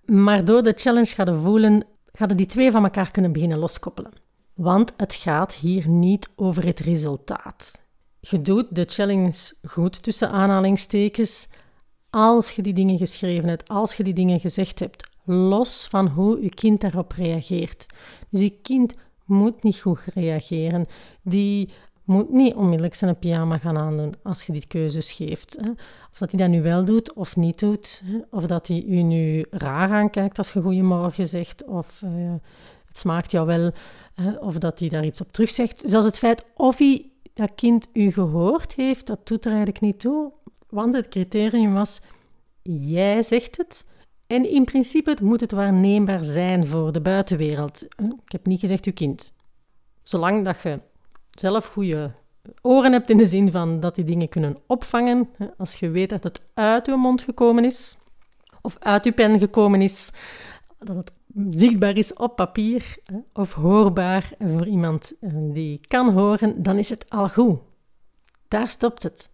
Maar 0.04 0.44
door 0.44 0.62
de 0.62 0.72
challenge 0.76 1.14
gaan 1.14 1.34
we 1.34 1.40
voelen, 1.40 1.84
gaan 2.06 2.28
die 2.28 2.46
twee 2.46 2.70
van 2.70 2.84
elkaar 2.84 3.10
kunnen 3.10 3.32
beginnen 3.32 3.58
loskoppelen. 3.58 4.12
Want 4.54 4.92
het 4.96 5.14
gaat 5.14 5.54
hier 5.54 5.88
niet 5.88 6.28
over 6.36 6.64
het 6.64 6.80
resultaat. 6.80 7.82
Je 8.20 8.42
doet 8.42 8.74
de 8.74 8.84
challenge 8.84 9.54
goed 9.62 10.02
tussen 10.02 10.30
aanhalingstekens 10.30 11.48
als 12.10 12.50
je 12.50 12.62
die 12.62 12.74
dingen 12.74 12.98
geschreven 12.98 13.48
hebt, 13.48 13.68
als 13.68 13.94
je 13.94 14.02
die 14.02 14.14
dingen 14.14 14.40
gezegd 14.40 14.78
hebt, 14.78 15.08
los 15.24 15.86
van 15.88 16.08
hoe 16.08 16.42
je 16.42 16.48
kind 16.48 16.80
daarop 16.80 17.12
reageert. 17.12 17.86
Dus 18.30 18.40
je 18.40 18.60
kind 18.62 18.94
moet 19.24 19.62
niet 19.62 19.80
goed 19.80 20.00
reageren. 20.14 20.86
Die 21.22 21.70
moet 22.04 22.32
niet 22.32 22.54
onmiddellijk 22.54 22.94
zijn 22.94 23.18
pyjama 23.18 23.58
gaan 23.58 23.78
aandoen 23.78 24.14
als 24.22 24.46
je 24.46 24.52
die 24.52 24.66
keuzes 24.66 25.12
geeft. 25.12 25.56
Hè. 25.60 25.70
Of 26.12 26.18
dat 26.18 26.30
hij 26.30 26.40
dat 26.40 26.48
nu 26.48 26.62
wel 26.62 26.84
doet 26.84 27.12
of 27.12 27.36
niet 27.36 27.58
doet. 27.58 28.02
Hè. 28.04 28.18
Of 28.30 28.46
dat 28.46 28.68
hij 28.68 28.82
u 28.82 29.02
nu 29.02 29.44
raar 29.50 29.90
aankijkt 29.90 30.38
als 30.38 30.52
je 30.52 30.62
goeiemorgen 30.62 31.26
zegt. 31.26 31.64
Of 31.64 32.02
uh, 32.04 32.10
het 32.86 32.98
smaakt 32.98 33.30
jou 33.30 33.46
wel. 33.46 33.72
Of 34.40 34.58
dat 34.58 34.78
hij 34.78 34.88
daar 34.88 35.04
iets 35.04 35.20
op 35.20 35.32
terug 35.32 35.50
zegt. 35.50 35.82
Zelfs 35.84 36.06
het 36.06 36.18
feit 36.18 36.44
of 36.56 36.78
hij 36.78 37.10
dat 37.34 37.54
kind 37.54 37.88
u 37.92 38.12
gehoord 38.12 38.74
heeft, 38.74 39.06
dat 39.06 39.26
doet 39.26 39.44
er 39.44 39.50
eigenlijk 39.50 39.80
niet 39.80 40.00
toe. 40.00 40.32
Want 40.68 40.94
het 40.94 41.08
criterium 41.08 41.72
was, 41.72 42.00
jij 42.62 43.22
zegt 43.22 43.56
het 43.56 43.89
en 44.30 44.50
in 44.50 44.64
principe 44.64 45.16
moet 45.22 45.40
het 45.40 45.52
waarneembaar 45.52 46.24
zijn 46.24 46.66
voor 46.66 46.92
de 46.92 47.00
buitenwereld. 47.00 47.82
Ik 48.24 48.32
heb 48.32 48.46
niet 48.46 48.60
gezegd 48.60 48.84
uw 48.84 48.92
kind. 48.92 49.32
Zolang 50.02 50.44
dat 50.44 50.60
je 50.62 50.80
zelf 51.30 51.66
goede 51.66 52.12
oren 52.62 52.92
hebt 52.92 53.10
in 53.10 53.16
de 53.16 53.26
zin 53.26 53.50
van 53.52 53.80
dat 53.80 53.94
die 53.94 54.04
dingen 54.04 54.28
kunnen 54.28 54.56
opvangen. 54.66 55.28
Als 55.56 55.74
je 55.74 55.90
weet 55.90 56.08
dat 56.08 56.22
het 56.24 56.40
uit 56.54 56.88
uw 56.88 56.96
mond 56.96 57.22
gekomen 57.22 57.64
is, 57.64 57.96
of 58.62 58.76
uit 58.78 59.04
uw 59.04 59.12
pen 59.12 59.38
gekomen 59.38 59.82
is, 59.82 60.12
dat 60.78 60.96
het 60.96 61.12
zichtbaar 61.50 61.96
is 61.96 62.12
op 62.12 62.36
papier 62.36 62.96
of 63.32 63.52
hoorbaar 63.52 64.32
voor 64.38 64.66
iemand 64.66 65.12
eh, 65.20 65.30
die 65.34 65.80
kan 65.86 66.12
horen, 66.12 66.62
dan 66.62 66.78
is 66.78 66.90
het 66.90 67.10
al 67.10 67.28
goed. 67.28 67.58
Daar 68.48 68.68
stopt 68.68 69.02
het. 69.02 69.30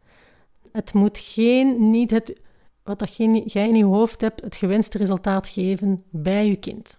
Het 0.73 0.95
moet 0.95 1.19
geen, 1.19 1.91
niet 1.91 2.11
het 2.11 2.45
wat 2.87 2.99
dat 2.99 3.17
jij 3.47 3.69
in 3.69 3.75
je 3.75 3.85
hoofd 3.85 4.21
hebt, 4.21 4.41
het 4.41 4.57
gewenste 4.57 4.99
resultaat 4.99 5.49
geven 5.49 6.03
bij 6.11 6.47
je 6.47 6.57
kind. 6.57 6.99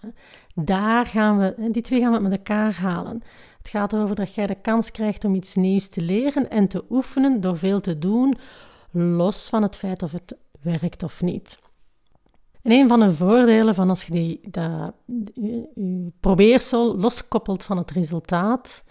Daar 0.56 1.06
gaan 1.06 1.38
we, 1.38 1.68
die 1.68 1.82
twee 1.82 2.00
gaan 2.00 2.14
we 2.14 2.20
met 2.20 2.32
elkaar 2.32 2.74
halen. 2.74 3.22
Het 3.58 3.68
gaat 3.68 3.94
erover 3.94 4.16
dat 4.16 4.34
jij 4.34 4.48
de 4.48 4.62
kans 4.62 4.92
krijgt 4.92 5.26
om 5.26 5.36
iets 5.36 5.56
nieuws 5.56 5.90
te 5.90 6.02
leren 6.02 6.50
en 6.50 6.68
te 6.68 6.84
oefenen 6.90 7.42
door 7.42 7.58
veel 7.58 7.80
te 7.80 8.00
doen, 8.00 8.38
los 8.92 9.50
van 9.50 9.62
het 9.62 9.76
feit 9.76 10.04
of 10.04 10.12
het 10.12 10.36
werkt 10.62 11.04
of 11.04 11.22
niet. 11.22 11.60
En 12.62 12.72
een 12.72 12.88
van 12.88 13.00
de 13.00 13.14
voordelen 13.14 13.76
van 13.76 13.90
als 13.90 14.04
je 14.04 14.12
die, 14.12 14.40
je 15.34 16.12
probeersel 16.20 16.98
loskoppelt 16.98 17.64
van 17.64 17.78
het 17.78 17.92
resultaat, 17.92 18.84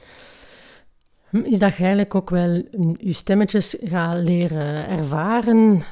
is 1.45 1.59
dat 1.59 1.77
je 1.77 1.79
eigenlijk 1.79 2.15
ook 2.15 2.31
wel 2.31 2.63
je 2.97 3.13
stemmetjes 3.13 3.77
gaat 3.83 4.17
leren 4.17 4.89
ervaren 4.89 5.83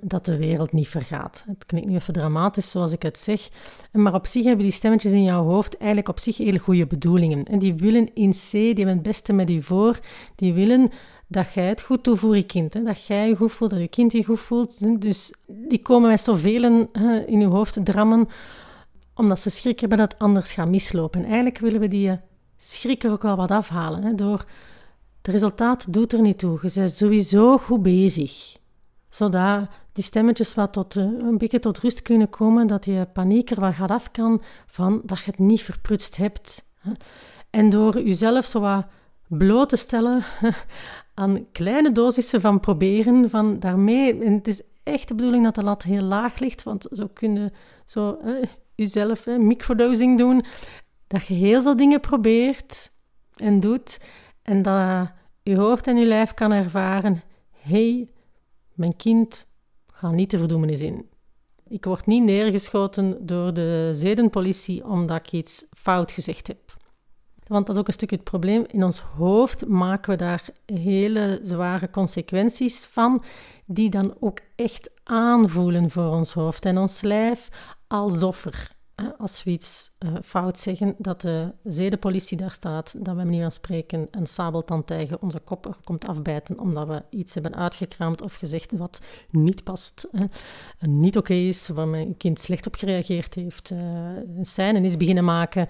dat 0.00 0.24
de 0.24 0.36
wereld 0.36 0.72
niet 0.72 0.88
vergaat. 0.88 1.44
Het 1.46 1.66
klinkt 1.66 1.88
nu 1.88 1.94
even 1.94 2.12
dramatisch 2.12 2.70
zoals 2.70 2.92
ik 2.92 3.02
het 3.02 3.18
zeg, 3.18 3.48
maar 3.92 4.14
op 4.14 4.26
zich 4.26 4.44
hebben 4.44 4.64
die 4.64 4.74
stemmetjes 4.74 5.12
in 5.12 5.22
jouw 5.22 5.44
hoofd 5.44 5.76
eigenlijk 5.76 6.08
op 6.08 6.18
zich 6.18 6.36
hele 6.36 6.58
goede 6.58 6.86
bedoelingen. 6.86 7.44
En 7.44 7.58
die 7.58 7.74
willen 7.74 8.14
in 8.14 8.30
C, 8.30 8.50
die 8.50 8.66
hebben 8.66 8.94
het 8.94 9.02
beste 9.02 9.32
met 9.32 9.48
je 9.48 9.62
voor, 9.62 9.98
die 10.34 10.52
willen 10.52 10.90
dat 11.28 11.52
jij 11.52 11.68
het 11.68 11.82
goed 11.82 12.04
doet 12.04 12.18
voor 12.18 12.36
je 12.36 12.42
kind. 12.42 12.74
Hè? 12.74 12.82
Dat 12.82 13.06
jij 13.06 13.28
je 13.28 13.36
goed 13.36 13.52
voelt, 13.52 13.70
dat 13.70 13.80
je 13.80 13.88
kind 13.88 14.12
je 14.12 14.24
goed 14.24 14.40
voelt. 14.40 15.00
Dus 15.00 15.34
die 15.46 15.82
komen 15.82 16.10
met 16.10 16.20
zoveel 16.20 16.88
in 17.26 17.40
je 17.40 17.46
hoofd 17.46 17.84
drammen, 17.84 18.28
omdat 19.14 19.40
ze 19.40 19.50
schrik 19.50 19.80
hebben 19.80 19.98
dat 19.98 20.18
anders 20.18 20.52
gaat 20.52 20.68
mislopen. 20.68 21.20
En 21.20 21.26
eigenlijk 21.26 21.58
willen 21.58 21.80
we 21.80 21.86
die 21.86 22.18
schrik 22.56 23.04
er 23.04 23.10
ook 23.10 23.22
wel 23.22 23.36
wat 23.36 23.50
afhalen, 23.50 24.02
hè? 24.02 24.14
door 24.14 24.44
het 25.24 25.32
resultaat 25.32 25.92
doet 25.92 26.12
er 26.12 26.20
niet 26.20 26.38
toe. 26.38 26.58
Je 26.62 26.70
bent 26.74 26.92
sowieso 26.92 27.58
goed 27.58 27.82
bezig. 27.82 28.56
Zodat 29.08 29.68
die 29.92 30.04
stemmetjes 30.04 30.54
wat 30.54 30.72
tot, 30.72 30.96
eh, 30.96 31.04
een 31.04 31.38
beetje 31.38 31.58
tot 31.58 31.78
rust 31.78 32.02
kunnen 32.02 32.28
komen, 32.28 32.66
dat 32.66 32.84
je 32.84 33.06
paniek 33.12 33.50
er 33.50 33.60
wat 33.60 33.74
gaat 33.74 33.90
af 33.90 34.10
kan 34.10 34.42
van 34.66 35.00
dat 35.04 35.18
je 35.18 35.30
het 35.30 35.38
niet 35.38 35.62
verprutst 35.62 36.16
hebt. 36.16 36.64
En 37.50 37.70
door 37.70 38.00
jezelf 38.00 38.44
zo 38.44 38.60
wat 38.60 38.86
bloot 39.28 39.68
te 39.68 39.76
stellen 39.76 40.22
aan 41.14 41.46
kleine 41.52 41.92
dosissen 41.92 42.40
van 42.40 42.60
proberen, 42.60 43.30
van 43.30 43.58
daarmee, 43.58 44.24
en 44.24 44.32
het 44.32 44.48
is 44.48 44.62
echt 44.82 45.08
de 45.08 45.14
bedoeling 45.14 45.44
dat 45.44 45.54
de 45.54 45.62
lat 45.62 45.82
heel 45.82 46.02
laag 46.02 46.38
ligt, 46.38 46.62
want 46.62 46.86
zo 46.90 47.08
kun 47.12 47.34
je 47.34 47.52
zo, 47.86 48.18
jezelf 48.74 49.26
microdosing 49.26 50.18
doen, 50.18 50.44
dat 51.06 51.26
je 51.26 51.34
heel 51.34 51.62
veel 51.62 51.76
dingen 51.76 52.00
probeert 52.00 52.90
en 53.36 53.60
doet 53.60 53.98
en 54.44 54.62
dat 54.62 55.10
je 55.42 55.56
hoofd 55.56 55.86
en 55.86 55.96
je 55.96 56.06
lijf 56.06 56.34
kan 56.34 56.52
ervaren: 56.52 57.22
hey, 57.50 58.10
mijn 58.72 58.96
kind 58.96 59.46
gaat 59.92 60.12
niet 60.12 60.30
de 60.30 60.38
verdoemenis 60.38 60.80
in. 60.80 61.08
Ik 61.68 61.84
word 61.84 62.06
niet 62.06 62.22
neergeschoten 62.22 63.26
door 63.26 63.54
de 63.54 63.90
zedenpolitie 63.92 64.84
omdat 64.84 65.18
ik 65.18 65.32
iets 65.32 65.66
fout 65.76 66.12
gezegd 66.12 66.46
heb. 66.46 66.76
Want 67.46 67.66
dat 67.66 67.74
is 67.74 67.80
ook 67.80 67.88
een 67.88 67.92
stukje 67.92 68.16
het 68.16 68.24
probleem. 68.24 68.64
In 68.66 68.84
ons 68.84 69.00
hoofd 69.00 69.66
maken 69.66 70.10
we 70.10 70.16
daar 70.16 70.44
hele 70.66 71.38
zware 71.42 71.90
consequenties 71.90 72.84
van, 72.84 73.22
die 73.66 73.90
dan 73.90 74.14
ook 74.20 74.38
echt 74.56 74.90
aanvoelen 75.04 75.90
voor 75.90 76.08
ons 76.08 76.32
hoofd 76.32 76.64
en 76.64 76.78
ons 76.78 77.00
lijf, 77.00 77.48
alsof 77.86 78.44
er 78.44 78.70
als 79.18 79.42
we 79.42 79.50
iets 79.50 79.90
uh, 79.98 80.12
fout 80.24 80.58
zeggen, 80.58 80.94
dat 80.98 81.20
de 81.20 81.52
zedenpolitie 81.64 82.36
daar 82.36 82.50
staat, 82.50 83.04
dat 83.04 83.16
we 83.16 83.24
niet 83.24 83.40
van 83.40 83.52
spreken 83.52 84.08
een 84.10 84.26
sabeltand 84.26 84.86
tegen 84.86 85.22
onze 85.22 85.38
kop 85.38 85.78
komt 85.84 86.06
afbijten 86.06 86.58
omdat 86.58 86.86
we 86.86 87.02
iets 87.10 87.34
hebben 87.34 87.54
uitgekraamd 87.54 88.22
of 88.22 88.34
gezegd 88.34 88.72
wat 88.72 89.00
niet 89.30 89.64
past, 89.64 90.08
niet 90.80 91.16
oké 91.16 91.34
is, 91.34 91.68
waar 91.68 91.88
mijn 91.88 92.16
kind 92.16 92.40
slecht 92.40 92.66
op 92.66 92.74
gereageerd 92.74 93.34
heeft, 93.34 93.70
uh, 93.70 93.78
een 94.36 94.44
scène 94.44 94.80
is 94.80 94.96
beginnen 94.96 95.24
maken. 95.24 95.68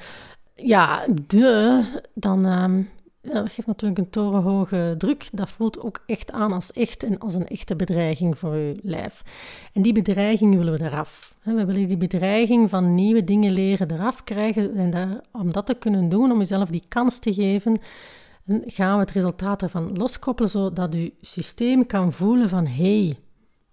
Ja, 0.54 1.06
de, 1.26 1.82
dan, 2.14 2.46
ehm, 2.46 2.82
ja, 3.24 3.32
dat 3.32 3.52
geeft 3.52 3.66
natuurlijk 3.66 4.00
een 4.00 4.10
torenhoge 4.10 4.94
druk. 4.98 5.28
Dat 5.32 5.50
voelt 5.50 5.80
ook 5.80 6.02
echt 6.06 6.32
aan 6.32 6.52
als 6.52 6.72
echt 6.72 7.02
en 7.02 7.18
als 7.18 7.34
een 7.34 7.46
echte 7.46 7.76
bedreiging 7.76 8.38
voor 8.38 8.56
je 8.56 8.76
lijf. 8.82 9.22
En 9.72 9.82
die 9.82 9.92
bedreiging 9.92 10.56
willen 10.56 10.78
we 10.78 10.84
eraf. 10.84 11.37
We 11.42 11.64
willen 11.64 11.87
die 11.87 11.96
bedreiging 11.96 12.70
van 12.70 12.94
nieuwe 12.94 13.24
dingen 13.24 13.52
leren 13.52 13.90
eraf 13.90 14.24
krijgen. 14.24 14.76
En 14.76 14.90
daar, 14.90 15.20
om 15.32 15.52
dat 15.52 15.66
te 15.66 15.74
kunnen 15.74 16.08
doen, 16.08 16.32
om 16.32 16.38
jezelf 16.38 16.68
die 16.68 16.84
kans 16.88 17.18
te 17.18 17.32
geven, 17.32 17.78
gaan 18.66 18.94
we 18.94 19.00
het 19.00 19.10
resultaat 19.10 19.62
ervan 19.62 19.96
loskoppelen, 19.96 20.50
zodat 20.50 20.92
je 20.92 21.12
systeem 21.20 21.87
kan 21.87 22.12
voelen 22.12 22.48
van 22.48 22.66
hé, 22.66 23.04
hey, 23.04 23.16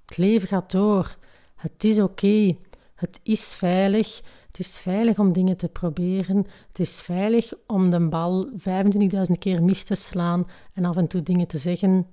het 0.06 0.18
leven 0.18 0.48
gaat 0.48 0.72
door, 0.72 1.16
het 1.56 1.84
is 1.84 2.00
oké, 2.00 2.56
het 2.96 3.20
is 3.24 3.54
veilig, 3.54 4.22
het 4.52 4.60
is 4.60 4.80
veilig 4.80 5.20
om 5.20 5.34
dingen 5.34 5.58
te 5.58 5.68
proberen. 5.68 6.46
Het 6.68 6.80
is 6.80 7.02
veilig 7.02 7.54
om 7.68 7.90
de 7.90 8.08
bal 8.08 8.50
25.000 8.50 9.38
keer 9.40 9.64
mis 9.64 9.84
te 9.84 9.96
slaan 9.96 10.48
en 10.74 10.86
af 10.86 10.96
en 10.96 11.08
toe 11.08 11.24
dingen 11.24 11.48
te 11.48 11.58
zeggen 11.58 12.08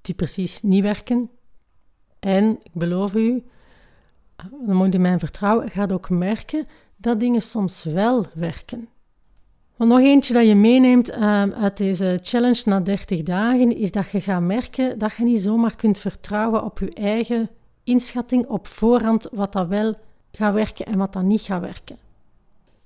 die 0.00 0.14
precies 0.14 0.62
niet 0.62 0.82
werken. 0.82 1.30
En 2.18 2.58
ik 2.62 2.72
beloof 2.72 3.14
u, 3.14 3.44
dan 4.66 4.76
moet 4.76 4.94
u 4.94 4.98
mijn 4.98 5.18
vertrouwen, 5.18 5.70
gaat 5.70 5.92
ook 5.92 6.10
merken 6.10 6.66
dat 6.96 7.20
dingen 7.20 7.42
soms 7.42 7.84
wel 7.84 8.26
werken. 8.34 8.88
Want 9.76 9.90
nog 9.90 10.00
eentje 10.00 10.32
dat 10.32 10.46
je 10.46 10.54
meeneemt 10.54 11.08
ehm, 11.08 11.52
uit 11.52 11.76
deze 11.76 12.18
challenge 12.22 12.62
na 12.64 12.80
30 12.80 13.22
dagen 13.22 13.76
is 13.76 13.92
dat 13.92 14.10
je 14.10 14.20
gaat 14.20 14.42
merken 14.42 14.98
dat 14.98 15.14
je 15.16 15.24
niet 15.24 15.40
zomaar 15.40 15.76
kunt 15.76 15.98
vertrouwen 15.98 16.64
op 16.64 16.78
je 16.78 16.92
eigen 16.92 17.50
inschatting 17.84 18.46
op 18.46 18.66
voorhand 18.66 19.28
wat 19.32 19.52
dat 19.52 19.68
wel 19.68 19.94
gaat 20.38 20.54
werken 20.54 20.86
en 20.86 20.98
wat 20.98 21.12
dan 21.12 21.26
niet 21.26 21.40
gaat 21.40 21.60
werken. 21.60 21.96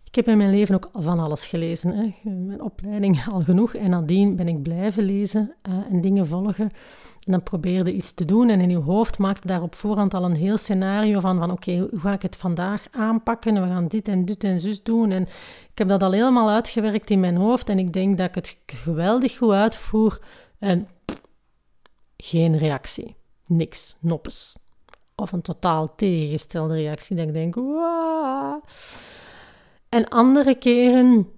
Ik 0.05 0.15
heb 0.15 0.29
in 0.29 0.37
mijn 0.37 0.51
leven 0.51 0.75
ook 0.75 0.91
van 0.93 1.19
alles 1.19 1.47
gelezen. 1.47 1.91
Hè. 1.97 2.31
Mijn 2.31 2.62
opleiding 2.62 3.25
al 3.33 3.41
genoeg. 3.41 3.75
En 3.75 3.91
nadien 3.91 4.37
ben 4.37 4.49
ik 4.49 4.62
blijven 4.62 5.05
lezen 5.05 5.55
uh, 5.69 5.75
en 5.91 6.01
dingen 6.01 6.27
volgen. 6.27 6.71
En 7.25 7.33
dan 7.33 7.43
probeerde 7.43 7.93
iets 7.93 8.12
te 8.12 8.25
doen. 8.25 8.49
En 8.49 8.61
in 8.61 8.71
je 8.71 8.77
hoofd 8.77 9.19
maakte 9.19 9.47
daar 9.47 9.62
op 9.62 9.75
voorhand 9.75 10.15
al 10.15 10.25
een 10.25 10.37
heel 10.37 10.57
scenario 10.57 11.21
van, 11.21 11.38
van 11.38 11.51
oké, 11.51 11.77
hoe 11.91 12.01
ga 12.01 12.12
ik 12.12 12.23
het 12.23 12.37
vandaag 12.37 12.87
aanpakken? 12.91 13.55
We 13.55 13.69
gaan 13.69 13.87
dit 13.87 14.09
en 14.09 14.25
dit 14.25 14.45
en 14.45 14.61
zus 14.61 14.83
doen. 14.83 15.11
En 15.11 15.23
ik 15.71 15.79
heb 15.79 15.88
dat 15.88 16.03
al 16.03 16.12
helemaal 16.12 16.51
uitgewerkt 16.51 17.11
in 17.11 17.21
mijn 17.21 17.37
hoofd. 17.37 17.69
En 17.69 17.79
ik 17.79 17.93
denk 17.93 18.19
dat 18.19 18.29
ik 18.29 18.35
het 18.35 18.59
geweldig 18.67 19.37
goed 19.37 19.53
uitvoer. 19.53 20.21
En 20.59 20.88
geen 22.17 22.59
reactie. 22.59 23.17
Niks. 23.47 23.97
Noppes. 24.01 24.55
Of 25.14 25.33
een 25.33 25.42
totaal 25.42 25.94
tegengestelde 25.94 26.75
reactie, 26.75 27.16
dat 27.16 27.27
ik 27.27 27.33
denk. 27.33 27.57
En 29.88 30.09
andere 30.09 30.55
keren 30.55 31.29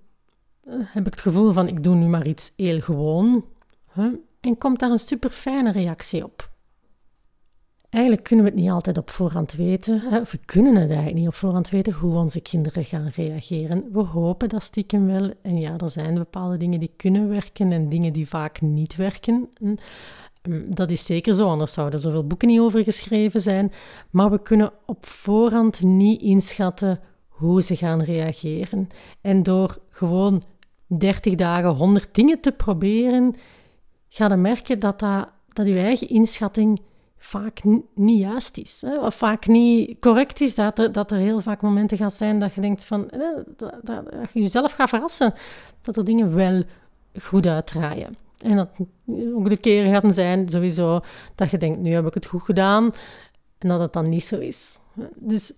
eh, 0.60 0.74
heb 0.78 1.06
ik 1.06 1.12
het 1.12 1.22
gevoel 1.22 1.52
van, 1.52 1.68
ik 1.68 1.82
doe 1.82 1.94
nu 1.94 2.06
maar 2.06 2.26
iets 2.26 2.52
heel 2.56 2.80
gewoon. 2.80 3.44
Hè? 3.90 4.10
En 4.40 4.58
komt 4.58 4.78
daar 4.78 4.90
een 4.90 4.98
super 4.98 5.30
fijne 5.30 5.72
reactie 5.72 6.24
op. 6.24 6.52
Eigenlijk 7.90 8.24
kunnen 8.24 8.44
we 8.44 8.50
het 8.50 8.60
niet 8.60 8.70
altijd 8.70 8.98
op 8.98 9.10
voorhand 9.10 9.52
weten, 9.52 10.00
hè? 10.00 10.20
of 10.20 10.30
we 10.30 10.38
kunnen 10.38 10.74
het 10.74 10.88
eigenlijk 10.88 11.18
niet 11.18 11.28
op 11.28 11.34
voorhand 11.34 11.68
weten 11.68 11.92
hoe 11.92 12.16
onze 12.16 12.40
kinderen 12.40 12.84
gaan 12.84 13.08
reageren. 13.14 13.88
We 13.92 14.00
hopen 14.00 14.48
dat 14.48 14.62
stiekem 14.62 15.06
wel. 15.06 15.32
En 15.42 15.56
ja, 15.56 15.76
er 15.78 15.90
zijn 15.90 16.14
bepaalde 16.14 16.56
dingen 16.56 16.80
die 16.80 16.92
kunnen 16.96 17.28
werken 17.28 17.72
en 17.72 17.88
dingen 17.88 18.12
die 18.12 18.28
vaak 18.28 18.60
niet 18.60 18.96
werken. 18.96 19.48
Hm, 20.48 20.74
dat 20.74 20.90
is 20.90 21.04
zeker 21.04 21.35
zo, 21.35 21.48
anders 21.48 21.72
zouden 21.72 21.94
er 21.94 22.04
zoveel 22.04 22.26
boeken 22.26 22.48
niet 22.48 22.61
over 22.61 22.85
geschreven 22.85 23.40
zijn. 23.40 23.72
Maar 24.11 24.30
we 24.30 24.42
kunnen 24.42 24.72
op 24.87 25.07
voorhand 25.07 25.83
niet 25.83 26.20
inschatten 26.20 27.00
hoe 27.28 27.62
ze 27.62 27.76
gaan 27.76 28.02
reageren. 28.02 28.88
En 29.20 29.42
door 29.42 29.78
gewoon 29.90 30.42
30 30.87 31.35
dagen 31.35 31.70
100 31.70 32.09
dingen 32.14 32.40
te 32.40 32.52
proberen, 32.52 33.35
ga 34.09 34.28
je 34.28 34.37
merken 34.37 34.78
dat, 34.78 34.98
dat, 34.98 35.66
je 35.66 35.78
eigen 35.78 36.09
inschatting 36.09 36.80
vaak 37.16 37.61
niet 37.94 38.18
juist 38.18 38.59
is. 38.59 38.83
Hè? 38.87 38.98
Of 38.98 39.14
vaak 39.14 39.46
niet 39.46 39.98
correct 40.00 40.40
is. 40.40 40.54
Dat 40.54 40.78
er, 40.78 40.92
dat 40.92 41.11
er 41.11 41.18
heel 41.18 41.40
vaak 41.40 41.62
momenten 41.62 41.96
gaan 41.96 42.11
zijn 42.11 42.38
dat 42.38 42.54
je 42.54 42.61
denkt 42.61 42.87
van... 42.87 43.11
Eh, 43.11 43.20
dat, 43.57 43.74
dat 43.83 44.04
je 44.33 44.40
jezelf 44.40 44.72
gaat 44.72 44.88
verrassen. 44.88 45.35
Dat 45.83 45.96
er 45.96 46.04
dingen 46.04 46.35
wel 46.35 46.62
goed 47.20 47.46
uitdraaien. 47.46 48.23
En 48.38 48.57
dat 48.57 48.68
ook 49.35 49.49
de 49.49 49.57
keren 49.57 50.01
gaan 50.01 50.12
zijn, 50.12 50.49
sowieso, 50.49 51.01
dat 51.35 51.51
je 51.51 51.59
denkt, 51.59 51.79
nu 51.79 51.92
heb 51.92 52.07
ik 52.07 52.14
het 52.14 52.27
goed 52.27 52.42
gedaan. 52.42 52.92
En 53.59 53.68
dat 53.68 53.81
het 53.81 53.92
dan 53.92 54.09
niet 54.09 54.25
zo 54.25 54.38
is. 54.38 54.79
Dus 55.14 55.55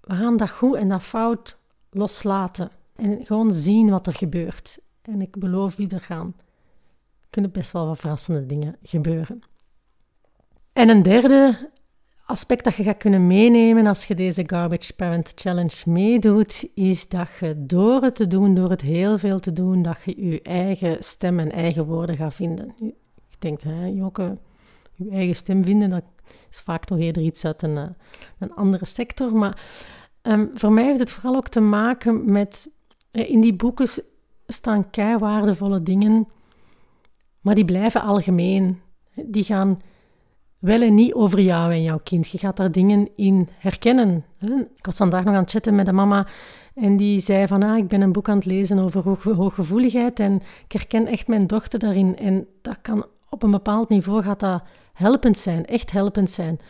we 0.00 0.14
gaan 0.14 0.36
dat 0.36 0.50
goed 0.50 0.74
en 0.74 0.88
dat 0.88 1.02
fout 1.02 1.56
loslaten. 1.90 2.70
En 2.96 3.26
gewoon 3.26 3.52
zien 3.52 3.90
wat 3.90 4.06
er 4.06 4.14
gebeurt. 4.14 4.78
En 5.02 5.20
ik 5.20 5.38
beloof 5.38 5.76
je, 5.76 5.88
er 5.88 6.00
gaan 6.00 6.34
kunnen 7.30 7.50
best 7.50 7.72
wel 7.72 7.86
wat 7.86 7.98
verrassende 7.98 8.46
dingen 8.46 8.76
gebeuren. 8.82 9.40
En 10.72 10.88
een 10.88 11.02
derde 11.02 11.70
aspect 12.30 12.64
dat 12.64 12.74
je 12.74 12.82
gaat 12.82 12.96
kunnen 12.96 13.26
meenemen 13.26 13.86
als 13.86 14.04
je 14.04 14.14
deze 14.14 14.42
Garbage 14.46 14.94
Parent 14.94 15.32
Challenge 15.34 15.82
meedoet, 15.84 16.68
is 16.74 17.08
dat 17.08 17.28
je 17.40 17.54
door 17.66 18.02
het 18.02 18.14
te 18.14 18.26
doen, 18.26 18.54
door 18.54 18.70
het 18.70 18.80
heel 18.80 19.18
veel 19.18 19.38
te 19.40 19.52
doen, 19.52 19.82
dat 19.82 19.98
je 20.04 20.26
je 20.30 20.42
eigen 20.42 20.96
stem 21.04 21.38
en 21.38 21.52
eigen 21.52 21.84
woorden 21.84 22.16
gaat 22.16 22.34
vinden. 22.34 22.74
Je 22.78 22.94
denkt, 23.38 23.62
hè, 23.62 23.86
Joke, 23.86 24.38
je 24.94 25.10
eigen 25.10 25.36
stem 25.36 25.64
vinden, 25.64 25.90
dat 25.90 26.02
is 26.50 26.60
vaak 26.60 26.84
toch 26.84 26.98
eerder 26.98 27.22
iets 27.22 27.44
uit 27.44 27.62
een, 27.62 27.76
eh, 27.76 28.48
andere 28.54 28.86
sector. 28.86 29.34
Maar 29.34 29.62
um, 30.22 30.50
voor 30.54 30.72
mij 30.72 30.84
heeft 30.84 31.00
het 31.00 31.10
vooral 31.10 31.36
ook 31.36 31.48
te 31.48 31.60
maken 31.60 32.32
met, 32.32 32.70
eh, 33.10 33.30
in 33.30 33.40
die 33.40 33.54
boeken 33.54 33.88
staan 34.46 34.90
kei 34.90 35.18
waardevolle 35.18 35.82
dingen, 35.82 36.28
maar 37.40 37.54
die 37.54 37.64
blijven 37.64 38.02
algemeen. 38.02 38.80
Die 39.14 39.44
gaan 39.44 39.80
wel 40.60 40.82
en 40.82 40.94
niet 40.94 41.14
over 41.14 41.40
jou 41.40 41.72
en 41.72 41.82
jouw 41.82 42.00
kind. 42.02 42.28
Je 42.28 42.38
gaat 42.38 42.56
daar 42.56 42.72
dingen 42.72 43.08
in 43.16 43.48
herkennen. 43.58 44.24
Ik 44.76 44.84
was 44.84 44.96
vandaag 44.96 45.24
nog 45.24 45.34
aan 45.34 45.40
het 45.40 45.50
chatten 45.50 45.74
met 45.74 45.88
een 45.88 45.94
mama 45.94 46.26
en 46.74 46.96
die 46.96 47.20
zei 47.20 47.46
van, 47.46 47.62
ah, 47.62 47.76
ik 47.76 47.88
ben 47.88 48.00
een 48.00 48.12
boek 48.12 48.28
aan 48.28 48.36
het 48.36 48.44
lezen 48.44 48.78
over 48.78 49.34
hooggevoeligheid 49.34 50.20
en 50.20 50.42
ik 50.64 50.72
herken 50.72 51.06
echt 51.06 51.28
mijn 51.28 51.46
dochter 51.46 51.78
daarin. 51.78 52.16
En 52.16 52.46
dat 52.62 52.78
kan 52.80 53.06
op 53.28 53.42
een 53.42 53.50
bepaald 53.50 53.88
niveau 53.88 54.22
gaat 54.22 54.40
dat 54.40 54.62
helpend 54.92 55.38
zijn, 55.38 55.66
echt 55.66 55.90
helpend 55.90 56.30
zijn. 56.30 56.60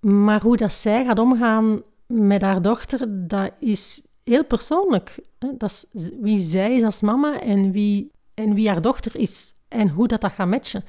Maar 0.00 0.40
hoe 0.40 0.56
dat 0.56 0.72
zij 0.72 1.04
gaat 1.04 1.18
omgaan 1.18 1.82
met 2.06 2.42
haar 2.42 2.62
dochter, 2.62 3.26
dat 3.26 3.52
is 3.58 4.06
heel 4.24 4.44
persoonlijk. 4.44 5.18
Dat 5.38 5.86
is 5.92 6.10
wie 6.20 6.40
zij 6.40 6.74
is 6.74 6.82
als 6.82 7.00
mama 7.00 7.40
en 7.40 7.70
wie, 7.70 8.10
en 8.34 8.54
wie 8.54 8.68
haar 8.68 8.82
dochter 8.82 9.16
is 9.16 9.54
en 9.68 9.88
hoe 9.88 10.08
dat, 10.08 10.20
dat 10.20 10.32
gaat 10.32 10.48
matchen 10.48 10.84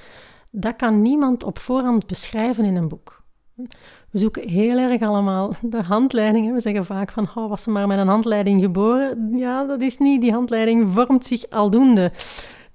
dat 0.55 0.75
kan 0.75 1.01
niemand 1.01 1.43
op 1.43 1.59
voorhand 1.59 2.07
beschrijven 2.07 2.65
in 2.65 2.75
een 2.75 2.87
boek. 2.87 3.23
We 4.09 4.19
zoeken 4.19 4.49
heel 4.49 4.77
erg 4.77 5.01
allemaal 5.01 5.53
de 5.61 5.81
handleidingen. 5.81 6.53
We 6.53 6.59
zeggen 6.59 6.85
vaak 6.85 7.11
van, 7.11 7.29
oh, 7.35 7.49
was 7.49 7.63
ze 7.63 7.69
maar 7.69 7.87
met 7.87 7.97
een 7.97 8.07
handleiding 8.07 8.61
geboren? 8.61 9.37
Ja, 9.37 9.65
dat 9.65 9.81
is 9.81 9.97
niet. 9.97 10.21
Die 10.21 10.31
handleiding 10.31 10.91
vormt 10.93 11.25
zich 11.25 11.49
aldoende 11.49 12.11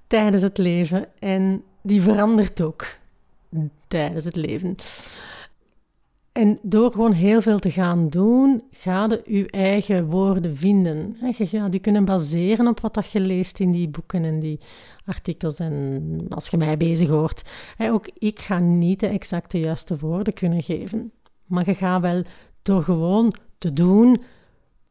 tijdens 0.07 0.43
het 0.43 0.57
leven 0.57 1.05
en 1.19 1.63
die 1.81 2.01
verandert 2.01 2.61
ook 2.61 2.85
tijdens 3.87 4.25
het 4.25 4.35
leven. 4.35 4.75
En 6.31 6.59
door 6.61 6.91
gewoon 6.91 7.11
heel 7.11 7.41
veel 7.41 7.59
te 7.59 7.71
gaan 7.71 8.09
doen, 8.09 8.63
ga 8.71 9.07
je 9.09 9.21
je 9.25 9.49
eigen 9.49 10.05
woorden 10.05 10.57
vinden. 10.57 11.17
Je 11.37 11.47
gaat 11.47 11.73
je 11.73 11.79
kunnen 11.79 12.05
baseren 12.05 12.67
op 12.67 12.79
wat 12.79 13.11
je 13.11 13.19
leest 13.19 13.59
in 13.59 13.71
die 13.71 13.89
boeken 13.89 14.25
en 14.25 14.39
die 14.39 14.59
artikels. 15.05 15.59
En 15.59 16.25
als 16.29 16.47
je 16.47 16.57
mij 16.57 16.77
bezig 16.77 17.09
hoort, 17.09 17.49
ook 17.77 18.09
ik 18.13 18.39
ga 18.39 18.59
niet 18.59 18.99
de 18.99 19.07
exacte 19.07 19.59
juiste 19.59 19.97
woorden 19.97 20.33
kunnen 20.33 20.63
geven. 20.63 21.11
Maar 21.45 21.65
je 21.65 21.75
gaat 21.75 22.01
wel 22.01 22.23
door 22.61 22.83
gewoon 22.83 23.33
te 23.57 23.73
doen, 23.73 24.21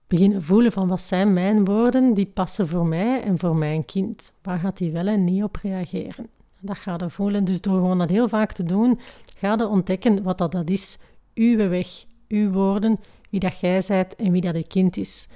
beginnen 0.06 0.42
voelen 0.42 0.72
van 0.72 0.88
wat 0.88 1.00
zijn 1.00 1.32
mijn 1.32 1.64
woorden, 1.64 2.14
die 2.14 2.26
passen 2.26 2.68
voor 2.68 2.86
mij 2.86 3.22
en 3.22 3.38
voor 3.38 3.56
mijn 3.56 3.84
kind. 3.84 4.32
Waar 4.42 4.58
gaat 4.58 4.78
hij 4.78 4.92
wel 4.92 5.06
en 5.06 5.24
niet 5.24 5.42
op 5.42 5.56
reageren? 5.56 6.26
Dat 6.60 6.78
ga 6.78 6.96
je 7.00 7.10
voelen. 7.10 7.44
Dus 7.44 7.60
door 7.60 7.74
gewoon 7.74 7.98
dat 7.98 8.10
heel 8.10 8.28
vaak 8.28 8.52
te 8.52 8.62
doen, 8.62 8.98
ga 9.36 9.54
je 9.58 9.66
ontdekken 9.66 10.22
wat 10.22 10.38
dat, 10.38 10.52
dat 10.52 10.70
is 10.70 10.98
uw 11.40 11.56
weg, 11.68 12.04
uw 12.28 12.50
woorden, 12.50 12.98
wie 13.30 13.40
dat 13.40 13.60
jij 13.60 13.82
bent 13.88 14.16
en 14.16 14.32
wie 14.32 14.40
dat 14.40 14.54
je 14.54 14.66
kind 14.66 14.96
is. 14.96 15.28